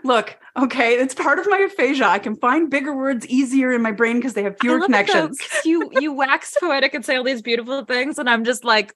[0.03, 2.05] Look, okay, it's part of my aphasia.
[2.05, 5.37] I can find bigger words easier in my brain because they have fewer connections.
[5.39, 8.89] though, you you wax poetic and say all these beautiful things, and I'm just like
[8.89, 8.95] "Mm,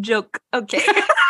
[0.00, 0.40] joke.
[0.52, 0.82] Okay,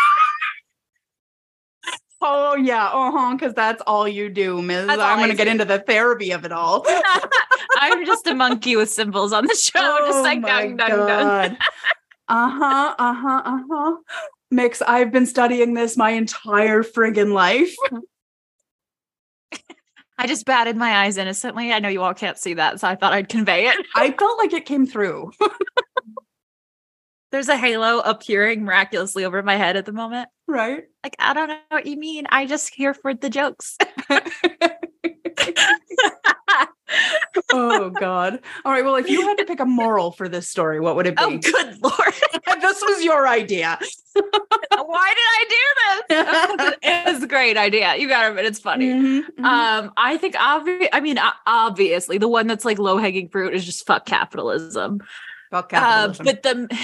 [2.27, 4.87] Oh yeah, uh-huh, because that's all you do, Ms.
[4.87, 5.51] That's I'm gonna get do.
[5.51, 6.83] into the therapy of it all.
[7.77, 11.59] I'm just a monkey with cymbals on the show, just like dun dun dun.
[12.29, 13.97] Uh-huh, uh-huh, uh-huh.
[14.51, 17.77] Mix, I've been studying this my entire friggin' life.
[20.17, 21.73] I just batted my eyes innocently.
[21.75, 23.87] I know you all can't see that, so I thought I'd convey it.
[23.95, 25.31] I felt like it came through.
[27.35, 30.29] There's a halo appearing miraculously over my head at the moment.
[30.47, 30.85] right?
[31.03, 32.29] Like, I don't know what you mean.
[32.31, 33.77] I just here for the jokes.
[37.53, 38.39] oh god.
[38.65, 38.85] All right.
[38.85, 41.25] Well, if you had to pick a moral for this story, what would it be?
[41.25, 42.15] oh, good lord.
[42.61, 43.81] this was your idea.
[44.15, 45.57] Why did I do
[46.61, 46.77] this?
[46.83, 47.97] it was a great idea.
[47.97, 48.29] You got it.
[48.29, 48.93] admit, it's funny.
[48.93, 49.45] Mhm, mhm.
[49.45, 51.19] Um, I think obvi- I mean,
[51.49, 55.01] obviously, the one that's like low hanging fruit is just fuck capitalism.
[55.51, 55.81] Fuck Uh,
[56.13, 56.27] capitalism.
[56.27, 56.79] but the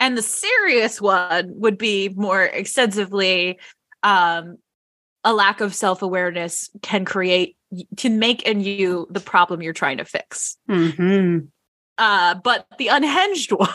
[0.00, 3.58] and the serious one would be more extensively
[4.02, 4.56] um
[5.22, 7.56] a lack of self-awareness can create
[7.96, 10.56] can make in you the problem you're trying to fix.
[10.68, 11.48] Mhm.
[11.98, 13.68] Uh but the unhinged one.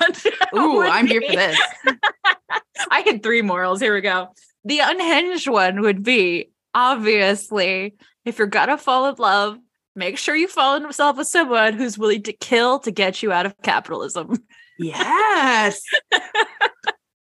[0.56, 1.60] Ooh, I'm here for this.
[2.92, 3.80] I had three morals.
[3.80, 4.30] Here we go.
[4.66, 7.94] The unhinged one would be obviously
[8.26, 9.60] if you're gonna fall in love,
[9.96, 13.32] make sure you fall in love with someone who's willing to kill to get you
[13.32, 14.44] out of capitalism.
[14.80, 15.82] Yes.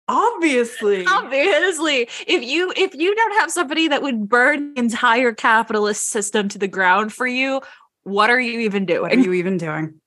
[0.09, 1.05] Obviously.
[1.07, 6.49] Obviously, if you if you don't have somebody that would burn the entire capitalist system
[6.51, 7.61] to the ground for you,
[8.05, 10.01] what are you even What are you even doing?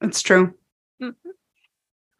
[0.00, 0.54] It's true.
[1.02, 1.14] Mhm.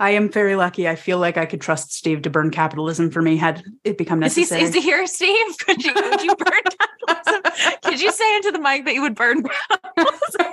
[0.00, 0.88] I am very lucky.
[0.88, 4.20] I feel like I could trust Steve to burn capitalism for me had it become
[4.24, 4.62] Is he, necessary.
[4.64, 5.58] is he here, Steve?
[5.64, 6.60] Could you, would you burn
[7.06, 7.78] capitalism?
[7.84, 10.46] Could you say into the mic that you would burn capitalism?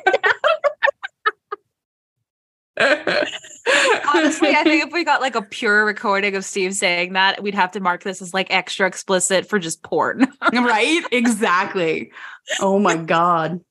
[2.79, 7.55] Honestly, I think if we got like a pure recording of Steve saying that, we'd
[7.55, 10.27] have to mark this as like extra explicit for just porn.
[10.53, 11.01] right?
[11.11, 12.11] Exactly.
[12.59, 13.61] Oh my god.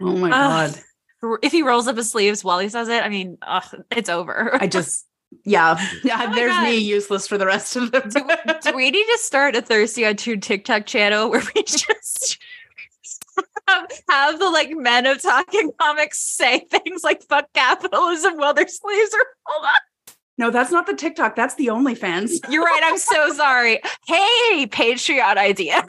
[0.00, 0.80] Oh my god.
[1.42, 4.56] if he rolls up his sleeves while he says it, I mean, ugh, it's over.
[4.60, 5.06] I just
[5.44, 5.78] yeah.
[6.04, 9.18] Yeah, Oh there's me useless for the rest of the do, do we need to
[9.18, 12.38] start a thirsty on Toon TikTok channel where we just
[14.08, 19.14] have, the like men of talking comics say things like fuck capitalism while their sleeves
[19.14, 20.14] are hold up.
[20.38, 21.36] No, that's not the TikTok.
[21.36, 22.50] That's the OnlyFans.
[22.50, 22.80] You're right.
[22.84, 23.80] I'm so sorry.
[24.06, 25.86] Hey, Patreon idea.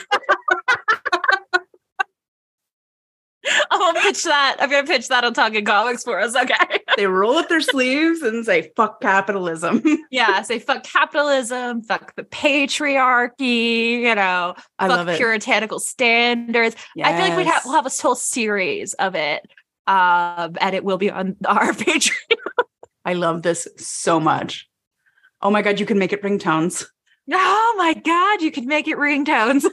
[3.72, 4.58] I'm gonna pitch that.
[4.60, 6.36] I'm gonna pitch that on Talking Comics for us.
[6.36, 6.54] Okay.
[6.96, 9.82] They roll up their sleeves and say "fuck capitalism."
[10.12, 10.44] yeah.
[10.44, 11.82] Say fuck capitalism.
[11.82, 14.02] Fuck the patriarchy.
[14.02, 14.54] You know.
[14.78, 15.18] I fuck love it.
[15.18, 16.76] puritanical standards.
[17.04, 19.42] I feel like we'd have we'll have a whole series of it.
[19.88, 22.38] Um, and it will be on our Patreon.
[23.06, 24.70] I love this so much.
[25.42, 26.86] Oh my god, you can make it ringtones.
[27.32, 29.66] Oh my god, you can make it ringtones.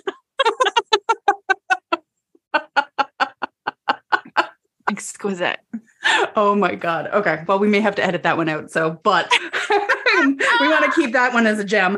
[4.90, 5.60] Exquisite.
[6.34, 7.08] Oh my god.
[7.12, 7.44] Okay.
[7.46, 8.70] Well, we may have to edit that one out.
[8.70, 9.30] So, but
[9.70, 11.96] we want to keep that one as a gem.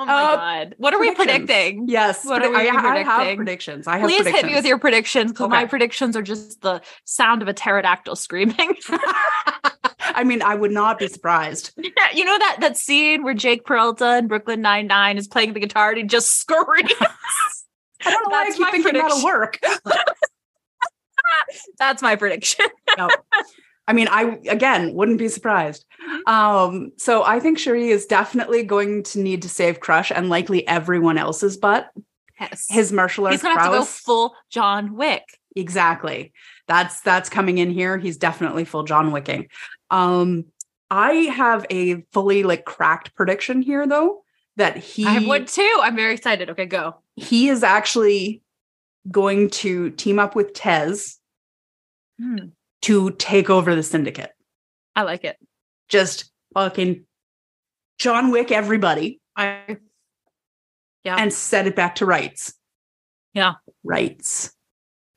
[0.00, 0.74] Oh my Uh, god.
[0.78, 1.88] What are we predicting?
[1.88, 2.24] Yes.
[2.24, 3.36] What are we I, I have predicting?
[3.36, 3.86] predictions.
[3.88, 7.42] I have Please hit me with your predictions because my predictions are just the sound
[7.42, 8.76] of a pterodactyl screaming.
[10.00, 11.72] I mean, I would not be surprised.
[11.82, 15.52] Yeah, you know that that scene where Jake Peralta in Brooklyn Nine Nine is playing
[15.54, 16.92] the guitar and he just screams.
[18.04, 19.58] I don't know why I keep thinking that'll work.
[21.78, 22.66] That's my prediction.
[22.96, 23.08] No.
[23.86, 25.84] I mean, I again wouldn't be surprised.
[26.02, 26.28] Mm-hmm.
[26.28, 30.66] Um, so I think Cherie is definitely going to need to save Crush and likely
[30.66, 31.90] everyone else's butt.
[32.40, 32.66] Yes.
[32.68, 34.00] His martial arts He's gonna have to go prowess.
[34.00, 35.22] full John Wick.
[35.54, 36.32] Exactly.
[36.66, 37.98] That's that's coming in here.
[37.98, 39.48] He's definitely full John Wicking.
[39.90, 40.46] Um,
[40.90, 44.22] I have a fully like cracked prediction here though.
[44.56, 45.78] that he I have one too.
[45.80, 46.50] I'm very excited.
[46.50, 46.96] Okay, go.
[47.18, 48.42] He is actually
[49.10, 51.18] going to team up with Tez
[52.20, 52.48] Hmm,
[52.82, 54.32] to take over the syndicate.
[54.96, 55.36] I like it.
[55.88, 57.04] Just fucking
[57.98, 59.76] John Wick everybody I
[61.04, 61.16] yeah.
[61.18, 62.54] and set it back to rights.
[63.34, 63.54] Yeah.
[63.84, 64.52] Rights.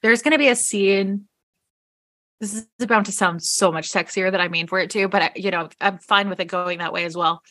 [0.03, 1.27] There's going to be a scene.
[2.39, 5.21] This is about to sound so much sexier than I mean for it to, but
[5.23, 7.41] I, you know, I'm fine with it going that way as well.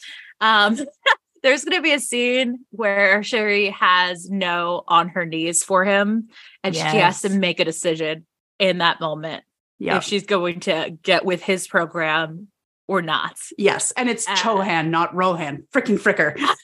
[0.40, 0.78] Um,
[1.42, 6.28] there's going to be a scene where Cherie has no on her knees for him,
[6.64, 8.26] and she has to make a decision
[8.58, 9.44] in that moment
[9.78, 9.96] Yeah.
[9.96, 12.48] if she's going to get with his program
[12.88, 13.36] or not.
[13.56, 13.92] yes.
[13.96, 15.66] And it's Uh, Chohan, not Rohan.
[15.72, 16.38] Freaking fricker.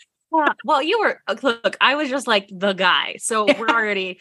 [0.65, 1.79] Well, you were look.
[1.81, 4.21] I was just like the guy, so we're already.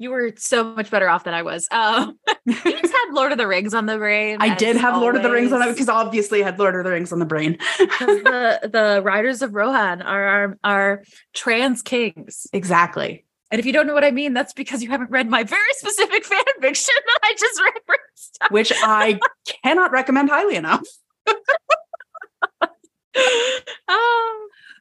[0.00, 1.66] You were so much better off than I was.
[1.72, 4.36] Um, you just had Lord of the Rings on the brain.
[4.40, 5.74] I did have Lord of the Rings on it always.
[5.76, 7.58] because obviously I had Lord of the Rings on the brain.
[7.78, 11.02] the the riders of Rohan are our, our
[11.34, 12.46] trans kings.
[12.52, 13.24] exactly.
[13.50, 15.72] And if you don't know what I mean, that's because you haven't read my very
[15.72, 18.38] specific fan fiction that I just referenced.
[18.50, 19.18] Which I
[19.64, 20.82] cannot recommend highly enough.
[21.26, 21.34] um,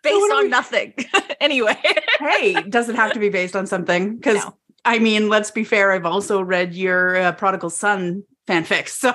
[0.04, 0.94] based on we- nothing.
[1.42, 1.78] anyway,
[2.20, 4.16] hey, does it have to be based on something?
[4.18, 4.58] Because No.
[4.88, 5.92] I mean, let's be fair.
[5.92, 9.12] I've also read your uh, Prodigal Son fanfic, so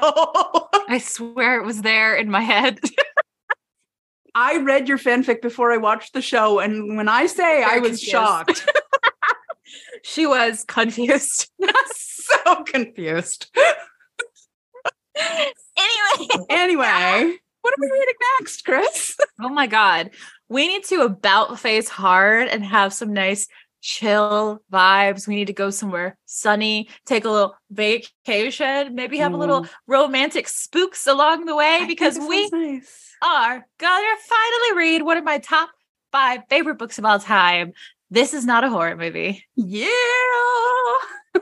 [0.88, 2.78] I swear it was there in my head.
[4.34, 7.92] I read your fanfic before I watched the show, and when I say I was
[8.00, 8.04] confused.
[8.04, 8.68] shocked,
[10.02, 11.50] she was confused.
[11.90, 13.50] so confused.
[15.16, 19.16] anyway, Anyway, what are we reading next, Chris?
[19.40, 20.10] oh my god,
[20.50, 23.48] we need to about face hard and have some nice
[23.82, 25.26] chill vibes.
[25.26, 30.48] We need to go somewhere sunny, take a little vacation, maybe have a little romantic
[30.48, 33.14] spooks along the way because we nice.
[33.22, 35.68] are gonna finally read one of my top
[36.12, 37.72] five favorite books of all time.
[38.10, 39.44] This is not a horror movie.
[39.56, 39.88] Yeah.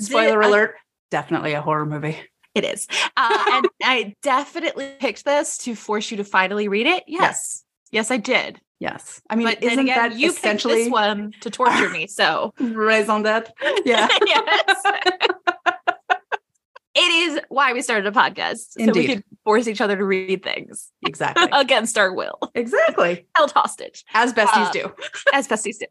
[0.00, 0.74] Spoiler I- alert.
[1.10, 2.18] Definitely a horror movie.
[2.54, 2.88] It is.
[3.16, 7.04] Uh, and I definitely picked this to force you to finally read it.
[7.06, 7.64] Yes.
[7.90, 8.60] Yes, I did.
[8.78, 9.22] Yes.
[9.30, 12.06] I mean, but isn't again, that you essentially this one to torture me.
[12.06, 13.52] So raison d'etre?
[13.84, 14.08] Yeah.
[14.26, 14.82] yes.
[16.94, 18.72] it is why we started a podcast.
[18.78, 21.48] So we could force each other to read things exactly.
[21.52, 23.26] against our will, exactly.
[23.34, 24.94] held hostage, As besties Uh, do.
[25.32, 25.86] as besties do.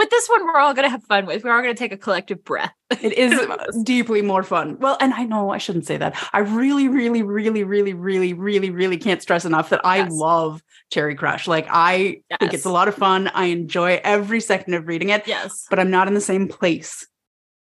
[0.00, 1.44] With this one, we're all going to have fun with.
[1.44, 2.72] We're all going to take a collective breath.
[3.02, 3.38] It is
[3.84, 4.78] deeply more fun.
[4.78, 6.16] Well, and I know I shouldn't say that.
[6.32, 10.08] I really, really, really, really, really, really, really can't stress enough that I Yes.
[10.10, 11.46] love Cherry Crush.
[11.46, 13.28] Like I think it's a lot of fun.
[13.34, 15.66] I enjoy every second of reading it, Yes.
[15.68, 17.06] but I'm not in the same place.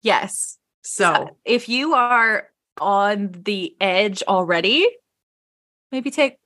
[0.01, 0.57] Yes.
[0.81, 2.49] So if you are
[2.81, 4.89] on the edge already,
[5.91, 6.39] maybe take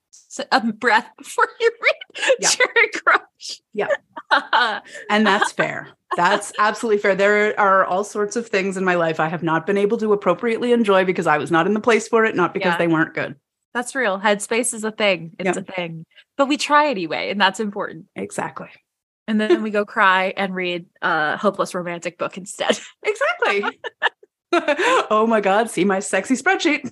[0.52, 2.48] a breath before you read Yeah.
[2.48, 3.60] Cherry Crush.
[3.72, 3.88] Yeah.
[5.10, 5.88] And that's fair.
[6.16, 7.14] That's absolutely fair.
[7.14, 10.12] There are all sorts of things in my life I have not been able to
[10.12, 12.78] appropriately enjoy because I was not in the place for it, not because Yeah.
[12.78, 13.36] they weren't good.
[13.72, 14.18] that's real.
[14.18, 15.32] Headspace is a thing.
[15.38, 16.04] It's a thing.
[16.36, 18.06] But we try anyway, and that's important.
[18.16, 18.68] Exactly.
[19.28, 22.78] And then we go cry and read a hopeless romantic book instead.
[23.02, 23.78] Exactly.
[25.10, 25.68] oh my God.
[25.70, 26.90] See my sexy spreadsheet.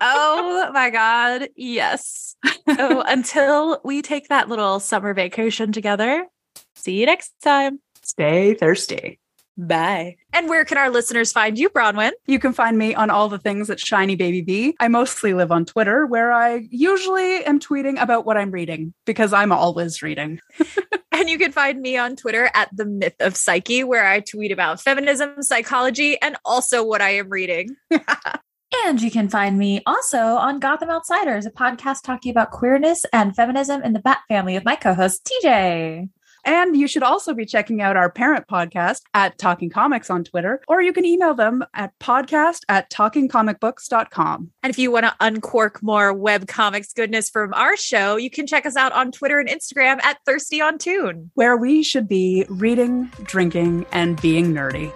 [0.00, 1.48] Oh my God.
[1.56, 2.36] Yes.
[2.76, 6.26] So until we take that little summer vacation together,
[6.74, 7.80] see you next time.
[8.02, 9.18] Stay thirsty.
[9.56, 10.16] Bye.
[10.32, 12.12] And where can our listeners find you, Bronwyn?
[12.26, 14.74] You can find me on all the things at Shiny Baby Bee.
[14.80, 19.34] I mostly live on Twitter, where I usually am tweeting about what I'm reading because
[19.34, 20.40] I'm always reading.
[21.12, 24.52] And you can find me on Twitter at the Myth of Psyche, where I tweet
[24.52, 27.76] about feminism, psychology, and also what I am reading.
[28.72, 33.34] and you can find me also on Gotham Outsiders, a podcast talking about queerness and
[33.34, 36.08] feminism in the Bat family with my co-host TJ.
[36.44, 40.62] And you should also be checking out our parent podcast at Talking Comics on Twitter,
[40.68, 44.50] or you can email them at podcast at talkingcomicbooks.com.
[44.62, 48.46] And if you want to uncork more web comics goodness from our show, you can
[48.46, 51.30] check us out on Twitter and Instagram at Thirsty on Toon.
[51.34, 54.90] where we should be reading, drinking, and being nerdy.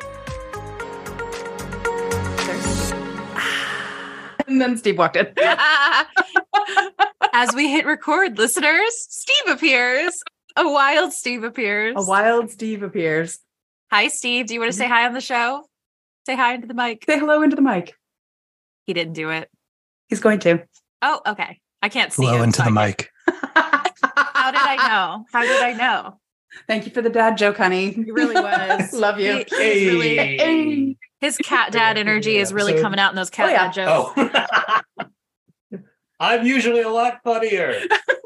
[4.48, 5.26] And then Steve walked in.
[7.32, 10.14] As we hit record, listeners, Steve appears.
[10.56, 11.94] A wild Steve appears.
[11.96, 13.38] A wild Steve appears.
[13.90, 14.46] Hi, Steve.
[14.46, 15.64] Do you want to say hi on the show?
[16.26, 17.04] Say hi into the mic.
[17.06, 17.94] Say hello into the mic.
[18.86, 19.50] He didn't do it.
[20.08, 20.62] He's going to.
[21.02, 21.60] Oh, okay.
[21.82, 23.10] I can't see Hello him, into so the I mic.
[23.26, 25.24] How did I know?
[25.32, 26.18] How did I know?
[26.68, 27.90] Thank you for the dad joke, honey.
[27.90, 28.92] He really was.
[28.94, 29.38] Love you.
[29.38, 29.44] He-
[29.80, 30.96] he's really- Hey.
[31.24, 32.82] His cat dad energy is really episode.
[32.84, 33.64] coming out in those cat Oh, yeah.
[33.66, 34.12] dad jokes.
[35.00, 35.04] Oh.
[36.20, 37.74] I'm usually a lot funnier.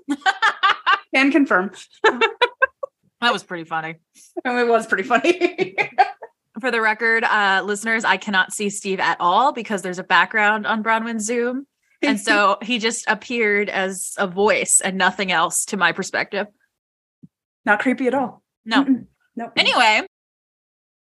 [0.09, 0.21] Can't
[1.15, 1.71] Can confirm.
[3.21, 3.97] That was pretty funny.
[4.45, 5.77] it was pretty funny.
[6.61, 10.67] For the record, uh, listeners, I cannot see Steve at all because there's a background
[10.67, 11.67] on Bronwyn's Zoom.
[12.03, 16.47] And so he just appeared as a voice and nothing else to my perspective.
[17.65, 18.43] Not creepy at all.
[18.65, 18.85] No.
[18.85, 19.07] Mm-mm.
[19.35, 19.51] No.
[19.57, 20.03] Anyway,